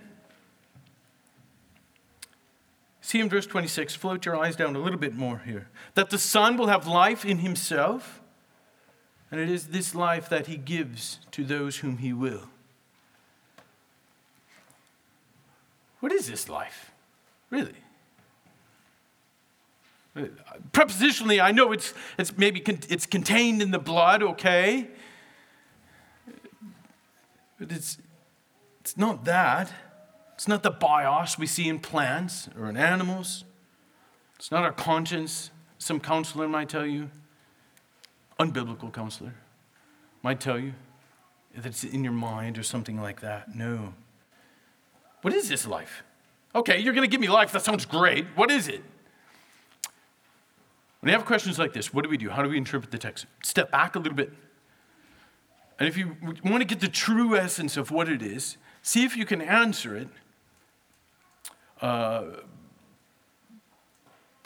See 3.07 3.21
in 3.21 3.29
verse 3.29 3.47
26, 3.47 3.95
float 3.95 4.25
your 4.25 4.35
eyes 4.35 4.57
down 4.57 4.75
a 4.75 4.79
little 4.79 4.99
bit 4.99 5.15
more 5.15 5.41
here. 5.45 5.69
That 5.93 6.09
the 6.09 6.17
Son 6.17 6.57
will 6.57 6.67
have 6.67 6.87
life 6.87 7.23
in 7.23 7.37
himself, 7.37 8.19
and 9.31 9.39
it 9.39 9.49
is 9.49 9.67
this 9.67 9.95
life 9.95 10.27
that 10.27 10.47
he 10.47 10.57
gives 10.57 11.19
to 11.31 11.45
those 11.45 11.77
whom 11.77 11.99
he 11.99 12.11
will. 12.11 12.49
What 16.01 16.11
is 16.11 16.27
this 16.27 16.49
life? 16.49 16.91
Really? 17.49 17.77
Prepositionally, 20.73 21.41
I 21.41 21.53
know 21.53 21.71
it's, 21.71 21.93
it's 22.19 22.37
maybe 22.37 22.59
con- 22.59 22.81
it's 22.89 23.05
contained 23.05 23.61
in 23.61 23.71
the 23.71 23.79
blood, 23.79 24.21
okay? 24.21 24.89
But 27.57 27.71
it's, 27.71 27.99
it's 28.81 28.97
not 28.97 29.23
that. 29.23 29.71
It's 30.37 30.47
not 30.47 30.61
the 30.61 30.69
bios 30.69 31.39
we 31.39 31.47
see 31.47 31.67
in 31.67 31.79
plants 31.79 32.47
or 32.55 32.69
in 32.69 32.77
animals. 32.77 33.43
It's 34.35 34.51
not 34.51 34.61
our 34.61 34.71
conscience. 34.71 35.49
Some 35.79 35.99
counselor 35.99 36.47
might 36.47 36.69
tell 36.69 36.85
you, 36.85 37.09
unbiblical 38.39 38.93
counselor 38.93 39.33
might 40.21 40.39
tell 40.39 40.59
you 40.59 40.73
that 41.55 41.65
it's 41.65 41.83
in 41.83 42.03
your 42.03 42.13
mind 42.13 42.59
or 42.59 42.63
something 42.63 43.01
like 43.01 43.21
that. 43.21 43.55
No. 43.55 43.95
What 45.23 45.33
is 45.33 45.49
this 45.49 45.65
life? 45.65 46.03
Okay, 46.53 46.77
you're 46.77 46.93
going 46.93 47.07
to 47.07 47.11
give 47.11 47.19
me 47.19 47.29
life. 47.29 47.51
That 47.51 47.63
sounds 47.63 47.87
great. 47.87 48.27
What 48.35 48.51
is 48.51 48.67
it? 48.67 48.83
When 50.99 51.09
you 51.09 51.17
have 51.17 51.25
questions 51.25 51.57
like 51.57 51.73
this, 51.73 51.91
what 51.91 52.03
do 52.03 52.11
we 52.11 52.17
do? 52.17 52.29
How 52.29 52.43
do 52.43 52.49
we 52.49 52.57
interpret 52.57 52.91
the 52.91 52.99
text? 52.99 53.25
Step 53.41 53.71
back 53.71 53.95
a 53.95 53.99
little 53.99 54.15
bit. 54.15 54.31
And 55.79 55.89
if 55.89 55.97
you 55.97 56.15
want 56.43 56.61
to 56.61 56.65
get 56.65 56.79
the 56.79 56.87
true 56.87 57.35
essence 57.35 57.75
of 57.75 57.89
what 57.89 58.07
it 58.07 58.21
is, 58.21 58.57
see 58.83 59.03
if 59.03 59.17
you 59.17 59.25
can 59.25 59.41
answer 59.41 59.97
it 59.97 60.09
uh, 61.81 62.23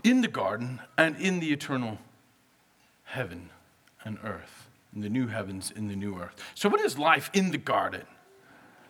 in 0.03 0.21
the 0.21 0.27
garden 0.27 0.79
and 0.97 1.15
in 1.17 1.39
the 1.39 1.51
eternal 1.51 1.99
heaven 3.03 3.49
and 4.03 4.17
earth, 4.23 4.69
in 4.95 5.01
the 5.01 5.09
new 5.09 5.27
heavens, 5.27 5.71
in 5.71 5.87
the 5.87 5.95
new 5.95 6.15
earth. 6.17 6.35
So, 6.55 6.69
what 6.69 6.81
is 6.81 6.97
life 6.97 7.29
in 7.33 7.51
the 7.51 7.57
garden? 7.57 8.03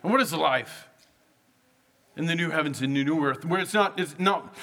And 0.02 0.10
what 0.10 0.20
is 0.20 0.32
life 0.32 0.88
in 2.16 2.26
the 2.26 2.34
new 2.34 2.50
heavens 2.50 2.80
and 2.80 2.96
the 2.96 3.04
new 3.04 3.24
earth, 3.24 3.44
where 3.44 3.60
it's 3.60 3.74
not, 3.74 3.98
it's 3.98 4.18
not 4.18 4.54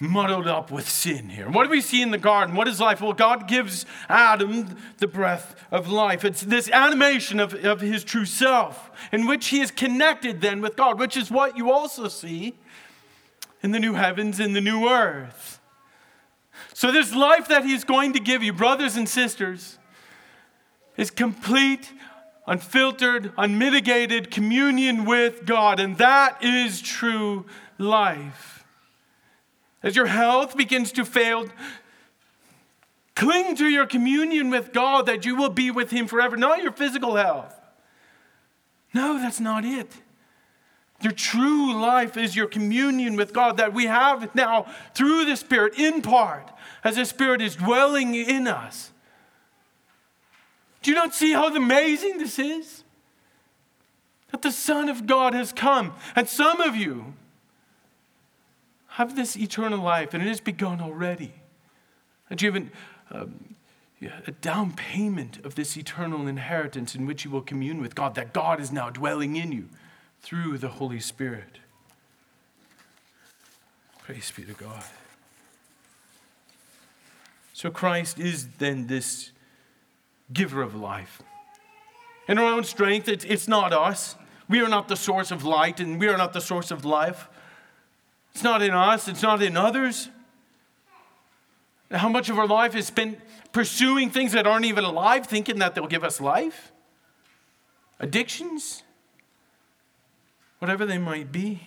muddled 0.00 0.46
up 0.46 0.70
with 0.70 0.88
sin 0.88 1.28
here? 1.28 1.50
What 1.50 1.64
do 1.64 1.70
we 1.70 1.80
see 1.80 2.02
in 2.02 2.10
the 2.10 2.18
garden? 2.18 2.54
What 2.54 2.66
is 2.66 2.80
life? 2.80 3.00
Well, 3.00 3.12
God 3.12 3.46
gives 3.46 3.86
Adam 4.08 4.76
the 4.98 5.06
breath 5.06 5.54
of 5.70 5.88
life. 5.88 6.24
It's 6.24 6.40
this 6.40 6.70
animation 6.70 7.40
of, 7.40 7.54
of 7.64 7.80
his 7.80 8.04
true 8.04 8.24
self, 8.24 8.90
in 9.12 9.26
which 9.26 9.48
he 9.48 9.60
is 9.60 9.70
connected 9.70 10.40
then 10.40 10.60
with 10.60 10.76
God, 10.76 10.98
which 10.98 11.16
is 11.16 11.30
what 11.30 11.56
you 11.56 11.70
also 11.70 12.08
see 12.08 12.54
in 13.64 13.70
the 13.70 13.80
new 13.80 13.94
heavens 13.94 14.38
and 14.40 14.54
the 14.54 14.60
new 14.60 14.86
earth. 14.86 15.58
So, 16.74 16.92
this 16.92 17.14
life 17.14 17.48
that 17.48 17.64
He's 17.64 17.82
going 17.82 18.12
to 18.12 18.20
give 18.20 18.42
you, 18.42 18.52
brothers 18.52 18.94
and 18.94 19.08
sisters, 19.08 19.78
is 20.98 21.10
complete, 21.10 21.90
unfiltered, 22.46 23.32
unmitigated 23.38 24.30
communion 24.30 25.06
with 25.06 25.46
God. 25.46 25.80
And 25.80 25.96
that 25.96 26.44
is 26.44 26.82
true 26.82 27.46
life. 27.78 28.66
As 29.82 29.96
your 29.96 30.06
health 30.06 30.58
begins 30.58 30.92
to 30.92 31.04
fail, 31.06 31.48
cling 33.16 33.56
to 33.56 33.66
your 33.66 33.86
communion 33.86 34.50
with 34.50 34.74
God 34.74 35.06
that 35.06 35.24
you 35.24 35.36
will 35.36 35.48
be 35.48 35.70
with 35.70 35.90
Him 35.90 36.06
forever, 36.06 36.36
not 36.36 36.62
your 36.62 36.72
physical 36.72 37.16
health. 37.16 37.58
No, 38.92 39.18
that's 39.18 39.40
not 39.40 39.64
it. 39.64 39.90
Your 41.02 41.12
true 41.12 41.74
life 41.74 42.16
is 42.16 42.34
your 42.34 42.46
communion 42.46 43.16
with 43.16 43.32
God 43.32 43.56
that 43.56 43.74
we 43.74 43.86
have 43.86 44.34
now 44.34 44.66
through 44.94 45.24
the 45.26 45.36
Spirit, 45.36 45.78
in 45.78 46.02
part, 46.02 46.50
as 46.82 46.96
the 46.96 47.04
Spirit 47.04 47.42
is 47.42 47.56
dwelling 47.56 48.14
in 48.14 48.46
us. 48.46 48.92
Do 50.82 50.90
you 50.90 50.96
not 50.96 51.14
see 51.14 51.32
how 51.32 51.54
amazing 51.54 52.18
this 52.18 52.38
is? 52.38 52.84
That 54.30 54.42
the 54.42 54.52
Son 54.52 54.88
of 54.88 55.06
God 55.06 55.34
has 55.34 55.52
come. 55.52 55.94
And 56.14 56.28
some 56.28 56.60
of 56.60 56.76
you 56.76 57.14
have 58.88 59.16
this 59.16 59.36
eternal 59.36 59.80
life, 59.80 60.14
and 60.14 60.22
it 60.22 60.28
has 60.28 60.40
begun 60.40 60.80
already. 60.80 61.34
That 62.28 62.40
you 62.40 62.48
haven't, 62.48 62.72
um, 63.10 63.56
a 64.26 64.30
down 64.30 64.72
payment 64.72 65.44
of 65.44 65.54
this 65.54 65.76
eternal 65.76 66.26
inheritance 66.26 66.94
in 66.94 67.06
which 67.06 67.24
you 67.24 67.30
will 67.30 67.42
commune 67.42 67.80
with 67.80 67.94
God, 67.94 68.14
that 68.14 68.32
God 68.32 68.60
is 68.60 68.70
now 68.70 68.90
dwelling 68.90 69.36
in 69.36 69.52
you 69.52 69.68
through 70.24 70.56
the 70.56 70.68
Holy 70.68 71.00
Spirit. 71.00 71.58
Praise 74.02 74.32
be 74.34 74.42
to 74.44 74.54
God. 74.54 74.82
So 77.52 77.70
Christ 77.70 78.18
is 78.18 78.48
then 78.58 78.86
this 78.86 79.32
giver 80.32 80.62
of 80.62 80.74
life. 80.74 81.22
In 82.26 82.38
our 82.38 82.54
own 82.54 82.64
strength, 82.64 83.06
it's, 83.06 83.24
it's 83.26 83.46
not 83.46 83.74
us. 83.74 84.16
We 84.48 84.60
are 84.62 84.68
not 84.68 84.88
the 84.88 84.96
source 84.96 85.30
of 85.30 85.44
light 85.44 85.78
and 85.78 86.00
we 86.00 86.08
are 86.08 86.16
not 86.16 86.32
the 86.32 86.40
source 86.40 86.70
of 86.70 86.86
life. 86.86 87.28
It's 88.32 88.42
not 88.42 88.62
in 88.62 88.72
us, 88.72 89.08
it's 89.08 89.22
not 89.22 89.42
in 89.42 89.58
others. 89.58 90.08
How 91.90 92.08
much 92.08 92.30
of 92.30 92.38
our 92.38 92.46
life 92.46 92.74
is 92.74 92.86
spent 92.86 93.20
pursuing 93.52 94.08
things 94.08 94.32
that 94.32 94.46
aren't 94.46 94.64
even 94.64 94.84
alive, 94.84 95.26
thinking 95.26 95.58
that 95.58 95.74
they'll 95.74 95.86
give 95.86 96.02
us 96.02 96.18
life? 96.18 96.72
Addictions? 98.00 98.82
Whatever 100.64 100.86
they 100.86 100.96
might 100.96 101.30
be. 101.30 101.60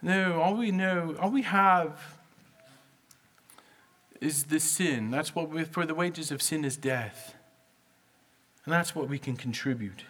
No, 0.00 0.40
all 0.40 0.54
we 0.54 0.70
know, 0.70 1.16
all 1.18 1.30
we 1.30 1.42
have 1.42 2.20
is 4.20 4.44
the 4.44 4.60
sin. 4.60 5.10
That's 5.10 5.34
what 5.34 5.50
we, 5.50 5.64
for 5.64 5.84
the 5.86 5.94
wages 5.96 6.30
of 6.30 6.40
sin 6.40 6.64
is 6.64 6.76
death. 6.76 7.34
And 8.64 8.72
that's 8.72 8.94
what 8.94 9.08
we 9.08 9.18
can 9.18 9.36
contribute. 9.36 10.04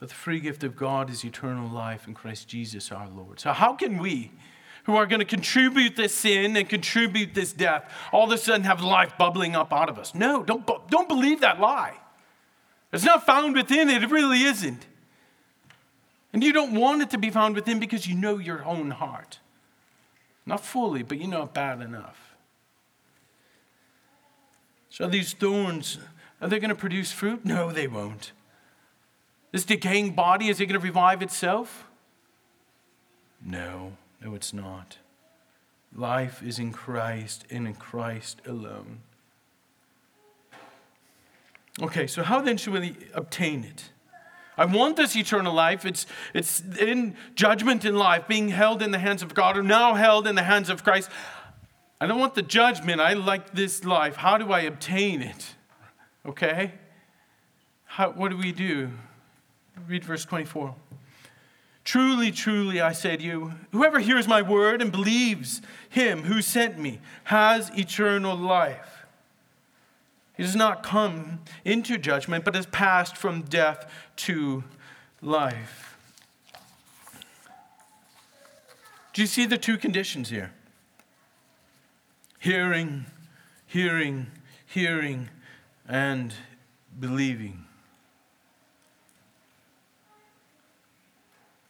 But 0.00 0.08
the 0.08 0.16
free 0.16 0.40
gift 0.40 0.64
of 0.64 0.74
God 0.74 1.08
is 1.08 1.24
eternal 1.24 1.68
life 1.68 2.08
in 2.08 2.14
Christ 2.14 2.48
Jesus 2.48 2.90
our 2.90 3.08
Lord. 3.08 3.38
So, 3.38 3.52
how 3.52 3.74
can 3.74 3.98
we, 3.98 4.32
who 4.82 4.96
are 4.96 5.06
going 5.06 5.20
to 5.20 5.24
contribute 5.24 5.94
this 5.94 6.12
sin 6.12 6.56
and 6.56 6.68
contribute 6.68 7.34
this 7.34 7.52
death, 7.52 7.88
all 8.10 8.24
of 8.24 8.32
a 8.32 8.38
sudden 8.38 8.64
have 8.64 8.82
life 8.82 9.16
bubbling 9.16 9.54
up 9.54 9.72
out 9.72 9.88
of 9.88 9.96
us? 9.96 10.12
No, 10.12 10.42
don't, 10.42 10.66
don't 10.90 11.08
believe 11.08 11.42
that 11.42 11.60
lie. 11.60 11.98
It's 12.92 13.04
not 13.04 13.26
found 13.26 13.54
within 13.54 13.88
it, 13.90 14.02
it 14.02 14.10
really 14.10 14.42
isn't. 14.42 14.86
And 16.32 16.42
you 16.42 16.52
don't 16.52 16.74
want 16.74 17.02
it 17.02 17.10
to 17.10 17.18
be 17.18 17.30
found 17.30 17.54
within 17.54 17.78
because 17.78 18.06
you 18.06 18.14
know 18.14 18.38
your 18.38 18.64
own 18.64 18.90
heart. 18.90 19.38
Not 20.46 20.64
fully, 20.64 21.02
but 21.02 21.18
you 21.18 21.26
know 21.26 21.42
it 21.42 21.54
bad 21.54 21.80
enough. 21.80 22.34
So 24.88 25.06
these 25.06 25.32
thorns, 25.32 25.98
are 26.40 26.48
they 26.48 26.58
going 26.58 26.70
to 26.70 26.74
produce 26.74 27.12
fruit? 27.12 27.44
No, 27.44 27.70
they 27.70 27.86
won't. 27.86 28.32
This 29.52 29.64
decaying 29.64 30.14
body, 30.14 30.48
is 30.48 30.60
it 30.60 30.66
going 30.66 30.80
to 30.80 30.84
revive 30.84 31.22
itself? 31.22 31.86
No, 33.44 33.92
no, 34.22 34.34
it's 34.34 34.52
not. 34.52 34.98
Life 35.94 36.42
is 36.42 36.58
in 36.58 36.72
Christ 36.72 37.44
and 37.50 37.66
in 37.66 37.74
Christ 37.74 38.40
alone. 38.46 39.00
Okay, 41.80 42.06
so 42.06 42.22
how 42.22 42.40
then 42.40 42.56
should 42.56 42.72
we 42.72 42.96
obtain 43.14 43.64
it? 43.64 43.90
I 44.56 44.64
want 44.64 44.96
this 44.96 45.14
eternal 45.14 45.54
life. 45.54 45.86
It's, 45.86 46.04
it's 46.34 46.60
in 46.80 47.16
judgment 47.36 47.84
in 47.84 47.94
life, 47.94 48.26
being 48.26 48.48
held 48.48 48.82
in 48.82 48.90
the 48.90 48.98
hands 48.98 49.22
of 49.22 49.32
God, 49.32 49.56
or 49.56 49.62
now 49.62 49.94
held 49.94 50.26
in 50.26 50.34
the 50.34 50.42
hands 50.42 50.68
of 50.68 50.82
Christ. 50.82 51.08
I 52.00 52.06
don't 52.06 52.18
want 52.18 52.34
the 52.34 52.42
judgment. 52.42 53.00
I 53.00 53.12
like 53.12 53.54
this 53.54 53.84
life. 53.84 54.16
How 54.16 54.36
do 54.36 54.50
I 54.50 54.60
obtain 54.60 55.22
it? 55.22 55.54
Okay? 56.26 56.72
How, 57.84 58.10
what 58.10 58.30
do 58.30 58.36
we 58.36 58.50
do? 58.50 58.90
Read 59.86 60.04
verse 60.04 60.24
24. 60.24 60.74
Truly, 61.84 62.32
truly, 62.32 62.80
I 62.80 62.92
say 62.92 63.16
to 63.16 63.22
you, 63.22 63.52
whoever 63.72 64.00
hears 64.00 64.28
my 64.28 64.42
word 64.42 64.82
and 64.82 64.92
believes 64.92 65.62
him 65.88 66.24
who 66.24 66.42
sent 66.42 66.78
me 66.78 67.00
has 67.24 67.70
eternal 67.78 68.36
life. 68.36 68.97
He 70.38 70.44
does 70.44 70.54
not 70.54 70.84
come 70.84 71.40
into 71.64 71.98
judgment, 71.98 72.44
but 72.44 72.54
has 72.54 72.64
passed 72.64 73.16
from 73.16 73.42
death 73.42 73.90
to 74.18 74.62
life. 75.20 75.98
Do 79.12 79.20
you 79.20 79.26
see 79.26 79.46
the 79.46 79.58
two 79.58 79.76
conditions 79.76 80.30
here? 80.30 80.52
Hearing, 82.38 83.06
hearing, 83.66 84.28
hearing, 84.64 85.28
and 85.88 86.32
believing. 87.00 87.64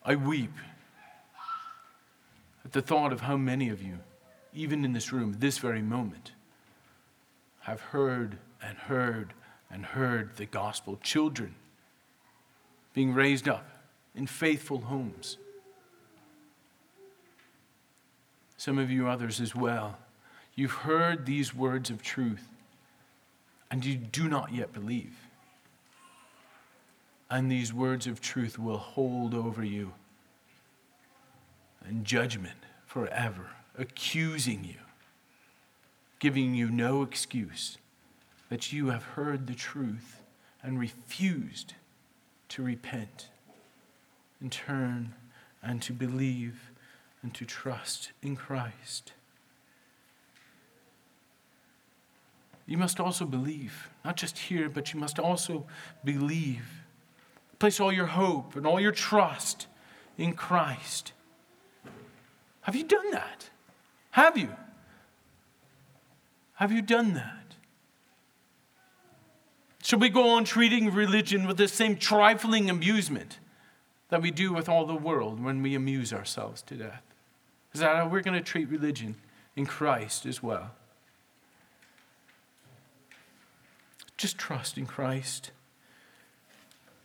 I 0.04 0.14
weep 0.14 0.52
at 2.66 2.72
the 2.72 2.82
thought 2.82 3.14
of 3.14 3.22
how 3.22 3.38
many 3.38 3.70
of 3.70 3.82
you, 3.82 4.00
even 4.52 4.84
in 4.84 4.92
this 4.92 5.10
room, 5.10 5.36
this 5.38 5.56
very 5.56 5.80
moment, 5.80 6.32
have 7.60 7.80
heard 7.80 8.36
and 8.62 8.76
heard 8.76 9.32
and 9.70 9.84
heard 9.84 10.36
the 10.36 10.46
gospel. 10.46 10.98
Children 11.02 11.54
being 12.94 13.14
raised 13.14 13.48
up 13.48 13.68
in 14.14 14.26
faithful 14.26 14.80
homes. 14.80 15.36
Some 18.56 18.78
of 18.78 18.90
you 18.90 19.06
others 19.08 19.40
as 19.40 19.54
well. 19.54 19.98
You've 20.54 20.72
heard 20.72 21.26
these 21.26 21.54
words 21.54 21.90
of 21.90 22.02
truth 22.02 22.48
and 23.70 23.84
you 23.84 23.94
do 23.96 24.28
not 24.28 24.52
yet 24.52 24.72
believe. 24.72 25.14
And 27.30 27.52
these 27.52 27.72
words 27.72 28.06
of 28.06 28.20
truth 28.20 28.58
will 28.58 28.78
hold 28.78 29.34
over 29.34 29.62
you 29.62 29.92
in 31.88 32.02
judgment 32.02 32.56
forever, 32.86 33.50
accusing 33.76 34.64
you, 34.64 34.80
giving 36.18 36.54
you 36.54 36.70
no 36.70 37.02
excuse 37.02 37.76
that 38.48 38.72
you 38.72 38.88
have 38.88 39.02
heard 39.02 39.46
the 39.46 39.54
truth 39.54 40.22
and 40.62 40.78
refused 40.78 41.74
to 42.48 42.62
repent 42.62 43.28
and 44.40 44.50
turn 44.50 45.14
and 45.62 45.82
to 45.82 45.92
believe 45.92 46.70
and 47.22 47.34
to 47.34 47.44
trust 47.44 48.12
in 48.22 48.36
Christ. 48.36 49.12
You 52.66 52.76
must 52.76 53.00
also 53.00 53.24
believe, 53.24 53.88
not 54.04 54.16
just 54.16 54.38
hear, 54.38 54.68
but 54.68 54.92
you 54.92 55.00
must 55.00 55.18
also 55.18 55.66
believe. 56.04 56.66
Place 57.58 57.80
all 57.80 57.90
your 57.90 58.06
hope 58.06 58.56
and 58.56 58.66
all 58.66 58.78
your 58.78 58.92
trust 58.92 59.66
in 60.18 60.34
Christ. 60.34 61.12
Have 62.62 62.76
you 62.76 62.84
done 62.84 63.10
that? 63.12 63.48
Have 64.10 64.36
you? 64.36 64.50
Have 66.54 66.70
you 66.70 66.82
done 66.82 67.14
that? 67.14 67.47
Should 69.88 70.02
we 70.02 70.10
go 70.10 70.28
on 70.28 70.44
treating 70.44 70.92
religion 70.92 71.46
with 71.46 71.56
the 71.56 71.66
same 71.66 71.96
trifling 71.96 72.68
amusement 72.68 73.38
that 74.10 74.20
we 74.20 74.30
do 74.30 74.52
with 74.52 74.68
all 74.68 74.84
the 74.84 74.94
world 74.94 75.42
when 75.42 75.62
we 75.62 75.74
amuse 75.74 76.12
ourselves 76.12 76.60
to 76.64 76.74
death? 76.74 77.02
Is 77.72 77.80
that 77.80 77.96
how 77.96 78.06
we're 78.06 78.20
going 78.20 78.36
to 78.36 78.44
treat 78.44 78.68
religion 78.68 79.14
in 79.56 79.64
Christ 79.64 80.26
as 80.26 80.42
well? 80.42 80.72
Just 84.18 84.36
trust 84.36 84.76
in 84.76 84.84
Christ. 84.84 85.52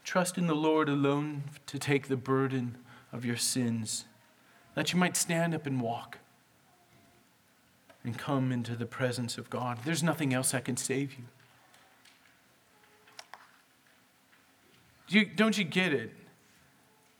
Trust 0.04 0.38
in 0.38 0.48
the 0.48 0.54
Lord 0.54 0.90
alone 0.90 1.44
to 1.68 1.80
take 1.80 2.10
the 2.10 2.18
burden 2.18 2.76
of 3.14 3.24
your 3.24 3.38
sins, 3.38 4.04
that 4.76 4.92
you 4.92 5.00
might 5.00 5.16
stand 5.16 5.56
up 5.56 5.66
and 5.66 5.80
walk 5.80 6.18
and 8.04 8.18
come 8.18 8.52
into 8.52 8.76
the 8.76 8.86
presence 8.86 9.38
of 9.38 9.50
God. 9.50 9.80
There's 9.86 10.04
nothing 10.04 10.34
else 10.34 10.52
that 10.52 10.66
can 10.66 10.76
save 10.76 11.14
you. 11.14 11.24
You, 15.14 15.26
don't 15.26 15.58
you 15.58 15.64
get 15.64 15.94
it? 15.94 16.12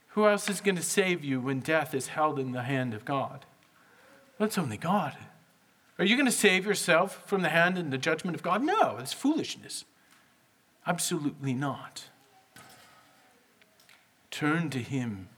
Who 0.08 0.26
else 0.28 0.48
is 0.48 0.60
going 0.60 0.76
to 0.76 0.82
save 0.82 1.24
you 1.24 1.40
when 1.40 1.60
death 1.60 1.94
is 1.94 2.08
held 2.08 2.38
in 2.38 2.52
the 2.52 2.62
hand 2.62 2.94
of 2.94 3.04
God? 3.04 3.44
That's 4.38 4.58
only 4.58 4.76
God. 4.76 5.16
Are 5.98 6.04
you 6.04 6.16
going 6.16 6.26
to 6.26 6.32
save 6.32 6.66
yourself 6.66 7.22
from 7.26 7.42
the 7.42 7.48
hand 7.48 7.78
and 7.78 7.92
the 7.92 7.98
judgment 7.98 8.36
of 8.36 8.42
God? 8.42 8.62
No, 8.62 8.96
it's 8.98 9.12
foolishness. 9.12 9.84
Absolutely 10.86 11.54
not. 11.54 12.04
Turn 14.30 14.70
to 14.70 14.78
Him 14.78 15.28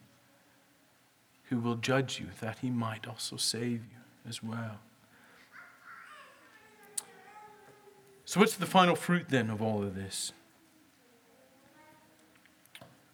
who 1.44 1.58
will 1.58 1.76
judge 1.76 2.18
you, 2.18 2.26
that 2.40 2.58
He 2.58 2.70
might 2.70 3.06
also 3.06 3.36
save 3.36 3.82
you 3.84 4.28
as 4.28 4.42
well. 4.42 4.80
So, 8.24 8.40
what's 8.40 8.56
the 8.56 8.66
final 8.66 8.96
fruit 8.96 9.26
then 9.28 9.50
of 9.50 9.62
all 9.62 9.82
of 9.82 9.94
this? 9.94 10.32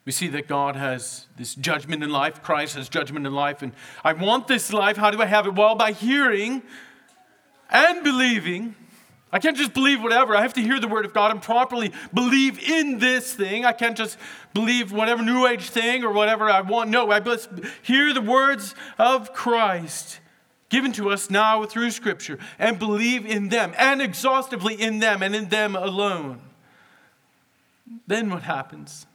We 0.04 0.12
see 0.12 0.28
that 0.28 0.48
God 0.48 0.74
has 0.74 1.26
this 1.36 1.54
judgment 1.54 2.02
in 2.02 2.10
life, 2.10 2.42
Christ 2.42 2.74
has 2.74 2.88
judgment 2.88 3.26
in 3.26 3.32
life, 3.32 3.62
and 3.62 3.72
I 4.02 4.12
want 4.12 4.48
this 4.48 4.72
life. 4.72 4.96
How 4.96 5.10
do 5.10 5.22
I 5.22 5.26
have 5.26 5.46
it? 5.46 5.54
Well, 5.54 5.76
by 5.76 5.92
hearing 5.92 6.62
and 7.70 8.04
believing. 8.04 8.76
I 9.34 9.38
can't 9.38 9.56
just 9.56 9.72
believe 9.72 10.02
whatever. 10.02 10.36
I 10.36 10.42
have 10.42 10.52
to 10.54 10.60
hear 10.60 10.78
the 10.78 10.88
word 10.88 11.06
of 11.06 11.14
God 11.14 11.30
and 11.30 11.40
properly 11.40 11.90
believe 12.12 12.58
in 12.58 12.98
this 12.98 13.32
thing. 13.32 13.64
I 13.64 13.72
can't 13.72 13.96
just 13.96 14.18
believe 14.52 14.92
whatever 14.92 15.22
new 15.22 15.46
age 15.46 15.70
thing 15.70 16.04
or 16.04 16.12
whatever 16.12 16.50
I 16.50 16.60
want. 16.60 16.90
No, 16.90 17.10
I 17.10 17.20
must 17.20 17.48
hear 17.80 18.12
the 18.12 18.20
words 18.20 18.74
of 18.98 19.32
Christ 19.32 20.20
given 20.68 20.92
to 20.92 21.10
us 21.10 21.30
now 21.30 21.64
through 21.64 21.90
Scripture 21.90 22.38
and 22.58 22.78
believe 22.78 23.24
in 23.24 23.48
them 23.48 23.72
and 23.78 24.02
exhaustively 24.02 24.74
in 24.74 24.98
them 24.98 25.22
and 25.22 25.34
in 25.34 25.48
them 25.48 25.76
alone, 25.76 26.40
then 28.06 28.28
what 28.28 28.42
happens? 28.42 29.06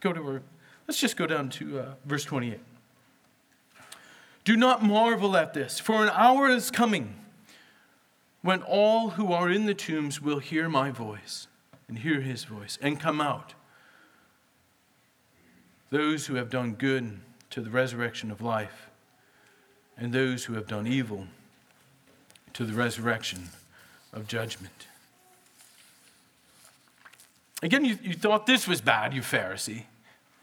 Go 0.00 0.12
to 0.12 0.20
our, 0.20 0.42
let's 0.88 0.98
just 0.98 1.16
go 1.16 1.26
down 1.26 1.50
to 1.50 1.80
uh, 1.80 1.94
verse 2.04 2.24
28. 2.24 2.58
Do 4.44 4.56
not 4.56 4.82
marvel 4.82 5.36
at 5.36 5.54
this, 5.54 5.78
for 5.78 6.02
an 6.02 6.10
hour 6.14 6.48
is 6.48 6.70
coming 6.70 7.14
when 8.42 8.62
all 8.62 9.10
who 9.10 9.32
are 9.32 9.50
in 9.50 9.66
the 9.66 9.74
tombs 9.74 10.20
will 10.20 10.38
hear 10.38 10.68
my 10.68 10.90
voice 10.90 11.46
and 11.88 11.98
hear 11.98 12.20
his 12.20 12.44
voice 12.44 12.78
and 12.80 12.98
come 12.98 13.20
out. 13.20 13.54
Those 15.90 16.26
who 16.26 16.36
have 16.36 16.48
done 16.48 16.74
good 16.74 17.20
to 17.50 17.60
the 17.60 17.70
resurrection 17.70 18.30
of 18.30 18.40
life, 18.40 18.88
and 19.98 20.12
those 20.12 20.44
who 20.44 20.54
have 20.54 20.66
done 20.66 20.86
evil 20.86 21.26
to 22.54 22.64
the 22.64 22.72
resurrection 22.72 23.50
of 24.12 24.26
judgment. 24.26 24.86
Again, 27.62 27.84
you, 27.84 27.98
you 28.02 28.14
thought 28.14 28.46
this 28.46 28.66
was 28.66 28.80
bad, 28.80 29.12
you 29.12 29.20
Pharisee. 29.20 29.84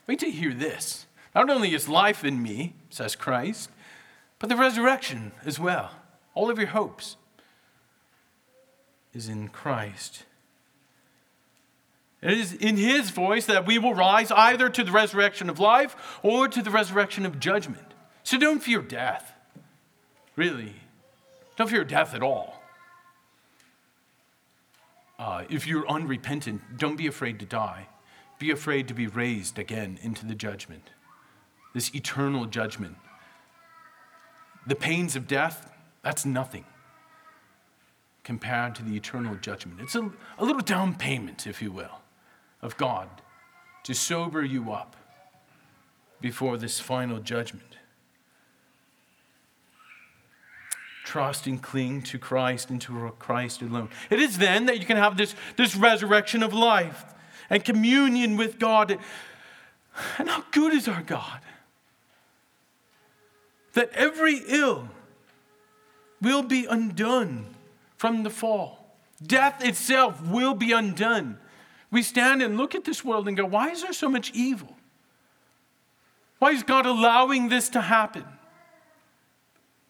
Wait 0.08 0.20
till 0.20 0.30
you 0.30 0.40
hear 0.40 0.54
this. 0.54 1.06
Not 1.36 1.50
only 1.50 1.74
is 1.74 1.88
life 1.88 2.24
in 2.24 2.42
me, 2.42 2.74
says 2.90 3.16
Christ, 3.16 3.70
but 4.40 4.50
the 4.50 4.56
resurrection 4.56 5.34
as 5.46 5.60
well. 5.60 5.92
All 6.34 6.50
of 6.50 6.58
your 6.58 6.68
hopes 6.68 7.18
is 9.14 9.28
in 9.28 9.50
Christ. 9.50 10.24
It 12.22 12.32
is 12.32 12.54
in 12.54 12.78
his 12.78 13.12
voice 13.12 13.46
that 13.46 13.68
we 13.68 13.78
will 13.78 13.94
rise 13.94 14.32
either 14.32 14.70
to 14.70 14.84
the 14.84 14.92
resurrection 14.92 15.50
of 15.50 15.60
life 15.60 15.96
or 16.24 16.48
to 16.48 16.62
the 16.64 16.72
resurrection 16.72 17.26
of 17.26 17.40
judgment. 17.40 17.94
So 18.24 18.38
don't 18.38 18.64
fear 18.64 18.82
death. 18.82 19.34
Really. 20.36 20.74
Don't 21.56 21.70
fear 21.70 21.84
death 21.84 22.14
at 22.14 22.24
all. 22.24 22.62
Uh, 25.20 25.44
if 25.50 25.66
you're 25.66 25.88
unrepentant, 25.88 26.62
don't 26.78 26.96
be 26.96 27.08
afraid 27.08 27.40
to 27.40 27.46
die. 27.46 27.88
Be 28.40 28.52
afraid 28.52 28.88
to 28.88 28.94
be 28.94 29.08
raised 29.08 29.58
again 29.58 29.98
into 30.02 30.26
the 30.26 30.36
judgment, 30.36 30.92
this 31.74 31.94
eternal 31.96 32.46
judgment. 32.46 32.98
The 34.66 34.76
pains 34.76 35.16
of 35.16 35.28
death, 35.28 35.72
that's 36.04 36.26
nothing 36.26 36.66
compared 38.24 38.76
to 38.76 38.84
the 38.84 38.96
eternal 38.96 39.36
judgment. 39.36 39.80
It's 39.80 39.96
a, 39.96 40.12
a 40.38 40.44
little 40.44 40.62
down 40.62 40.96
payment, 40.96 41.48
if 41.48 41.62
you 41.62 41.72
will, 41.72 42.02
of 42.62 42.76
God 42.76 43.08
to 43.84 43.94
sober 43.94 44.44
you 44.44 44.72
up 44.74 44.98
before 46.20 46.58
this 46.58 46.80
final 46.80 47.20
judgment. 47.20 47.78
Trust 51.06 51.48
and 51.48 51.62
cling 51.64 52.02
to 52.02 52.20
Christ 52.20 52.70
and 52.70 52.82
to 52.82 53.14
Christ 53.18 53.62
alone. 53.62 53.90
It 54.10 54.20
is 54.20 54.40
then 54.40 54.66
that 54.66 54.78
you 54.78 54.86
can 54.86 54.98
have 54.98 55.16
this, 55.16 55.34
this 55.56 55.74
resurrection 55.74 56.44
of 56.44 56.54
life 56.54 57.06
and 57.50 57.64
communion 57.64 58.38
with 58.38 58.60
God. 58.60 58.98
And 60.18 60.30
how 60.30 60.44
good 60.52 60.74
is 60.74 60.88
our 60.88 61.02
God? 61.02 61.42
That 63.74 63.92
every 63.94 64.42
ill 64.48 64.90
will 66.22 66.44
be 66.44 66.66
undone 66.66 67.56
from 67.98 68.24
the 68.24 68.30
fall. 68.30 68.96
Death 69.26 69.64
itself 69.64 70.22
will 70.22 70.54
be 70.54 70.72
undone. 70.72 71.38
We 71.90 72.04
stand 72.04 72.42
and 72.42 72.58
look 72.58 72.76
at 72.76 72.84
this 72.84 73.04
world 73.04 73.28
and 73.28 73.38
go, 73.38 73.46
why 73.46 73.70
is 73.70 73.82
there 73.82 73.94
so 73.94 74.10
much 74.10 74.32
evil? 74.34 74.76
Why 76.40 76.52
is 76.52 76.64
God 76.64 76.86
allowing 76.86 77.50
this 77.50 77.70
to 77.70 77.82
happen? 77.82 78.26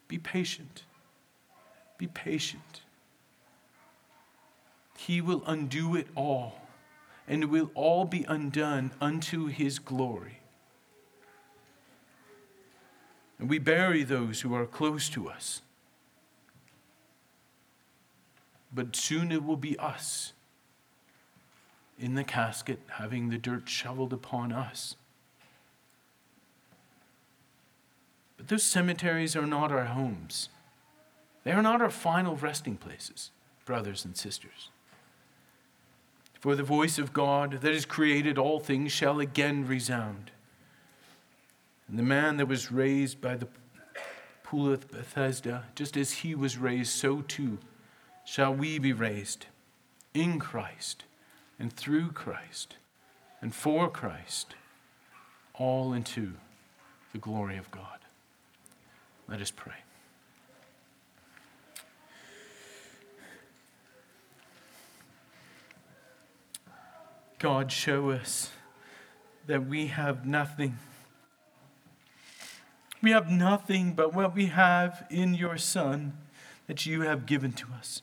Be 0.07 0.17
patient. 0.17 0.83
Be 1.97 2.07
patient. 2.07 2.81
He 4.97 5.19
will 5.21 5.43
undo 5.45 5.95
it 5.95 6.07
all, 6.15 6.59
and 7.27 7.45
will 7.45 7.71
all 7.75 8.05
be 8.05 8.25
undone 8.27 8.91
unto 9.01 9.47
his 9.47 9.79
glory. 9.79 10.39
And 13.39 13.49
we 13.49 13.59
bury 13.59 14.03
those 14.03 14.41
who 14.41 14.55
are 14.55 14.65
close 14.65 15.09
to 15.09 15.29
us 15.29 15.61
but 18.77 18.95
soon 18.95 19.31
it 19.31 19.43
will 19.43 19.57
be 19.57 19.77
us 19.79 20.33
in 21.97 22.15
the 22.15 22.23
casket 22.23 22.79
having 22.97 23.29
the 23.29 23.37
dirt 23.37 23.67
shoveled 23.67 24.13
upon 24.13 24.51
us. 24.51 24.95
But 28.37 28.49
those 28.49 28.63
cemeteries 28.63 29.35
are 29.35 29.47
not 29.47 29.71
our 29.71 29.85
homes. 29.85 30.49
They 31.43 31.51
are 31.53 31.63
not 31.63 31.81
our 31.81 31.89
final 31.89 32.35
resting 32.35 32.77
places, 32.77 33.31
brothers 33.65 34.05
and 34.05 34.15
sisters. 34.15 34.69
For 36.47 36.55
the 36.55 36.63
voice 36.63 36.97
of 36.97 37.11
God 37.11 37.59
that 37.59 37.73
has 37.73 37.83
created 37.83 38.37
all 38.37 38.61
things 38.61 38.93
shall 38.93 39.19
again 39.19 39.67
resound. 39.67 40.31
And 41.89 41.99
the 41.99 42.03
man 42.03 42.37
that 42.37 42.47
was 42.47 42.71
raised 42.71 43.19
by 43.19 43.35
the 43.35 43.49
pool 44.43 44.71
of 44.71 44.89
Bethesda, 44.89 45.65
just 45.75 45.97
as 45.97 46.13
he 46.13 46.35
was 46.35 46.57
raised, 46.57 46.91
so 46.91 47.19
too 47.19 47.57
shall 48.23 48.53
we 48.53 48.79
be 48.79 48.93
raised 48.93 49.47
in 50.13 50.39
Christ 50.39 51.03
and 51.59 51.73
through 51.73 52.13
Christ 52.13 52.77
and 53.41 53.53
for 53.53 53.89
Christ, 53.89 54.55
all 55.53 55.91
into 55.91 56.35
the 57.11 57.19
glory 57.19 57.57
of 57.57 57.69
God. 57.71 57.99
Let 59.27 59.41
us 59.41 59.51
pray. 59.51 59.83
God, 67.39 67.71
show 67.71 68.09
us 68.09 68.49
that 69.45 69.67
we 69.67 69.87
have 69.87 70.25
nothing. 70.25 70.79
We 73.01 73.11
have 73.11 73.29
nothing 73.29 73.93
but 73.93 74.13
what 74.13 74.35
we 74.35 74.47
have 74.47 75.05
in 75.11 75.35
your 75.35 75.57
Son 75.57 76.17
that 76.65 76.87
you 76.87 77.01
have 77.01 77.27
given 77.27 77.53
to 77.53 77.67
us. 77.77 78.01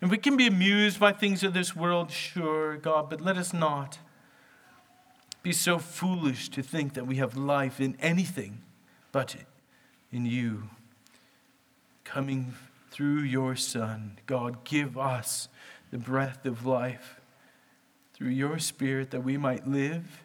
And 0.00 0.10
we 0.10 0.18
can 0.18 0.36
be 0.36 0.46
amused 0.46 1.00
by 1.00 1.12
things 1.12 1.42
of 1.42 1.52
this 1.52 1.74
world, 1.74 2.12
sure, 2.12 2.76
God, 2.76 3.10
but 3.10 3.20
let 3.20 3.36
us 3.36 3.52
not 3.52 3.98
be 5.42 5.52
so 5.52 5.78
foolish 5.78 6.48
to 6.50 6.62
think 6.62 6.94
that 6.94 7.06
we 7.06 7.16
have 7.16 7.36
life 7.36 7.80
in 7.80 7.96
anything 8.00 8.62
but 9.10 9.34
in 10.12 10.26
you. 10.26 10.70
Coming 12.04 12.54
through 12.90 13.20
your 13.20 13.56
Son, 13.56 14.18
God, 14.26 14.64
give 14.64 14.96
us 14.96 15.48
the 15.90 15.98
breath 15.98 16.46
of 16.46 16.64
life 16.64 17.19
through 18.20 18.28
your 18.28 18.58
Spirit 18.58 19.12
that 19.12 19.24
we 19.24 19.38
might 19.38 19.66
live, 19.66 20.22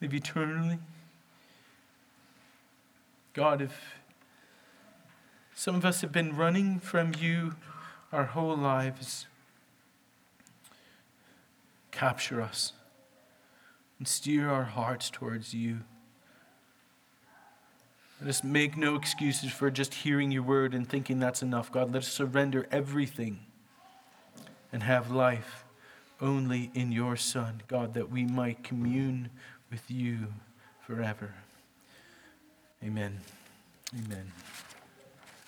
live 0.00 0.14
eternally. 0.14 0.78
God, 3.32 3.60
if 3.60 3.96
some 5.52 5.74
of 5.74 5.84
us 5.84 6.00
have 6.02 6.12
been 6.12 6.36
running 6.36 6.78
from 6.78 7.12
you, 7.18 7.56
our 8.12 8.26
whole 8.26 8.56
lives. 8.56 9.26
Capture 11.90 12.40
us 12.40 12.72
and 13.98 14.06
steer 14.06 14.48
our 14.48 14.62
hearts 14.62 15.10
towards 15.10 15.52
you. 15.52 15.80
Let 18.20 18.30
us 18.30 18.44
make 18.44 18.76
no 18.76 18.94
excuses 18.94 19.50
for 19.50 19.72
just 19.72 19.92
hearing 19.92 20.30
your 20.30 20.44
word 20.44 20.72
and 20.72 20.88
thinking 20.88 21.18
that's 21.18 21.42
enough. 21.42 21.72
God, 21.72 21.92
let 21.92 22.04
us 22.04 22.12
surrender 22.12 22.68
everything 22.70 23.40
and 24.72 24.84
have 24.84 25.10
life 25.10 25.64
only 26.20 26.70
in 26.74 26.92
your 26.92 27.16
Son, 27.16 27.62
God, 27.68 27.94
that 27.94 28.10
we 28.10 28.24
might 28.24 28.62
commune 28.62 29.30
with 29.70 29.90
you 29.90 30.26
forever. 30.86 31.34
Amen. 32.82 33.18
Amen. 33.94 34.32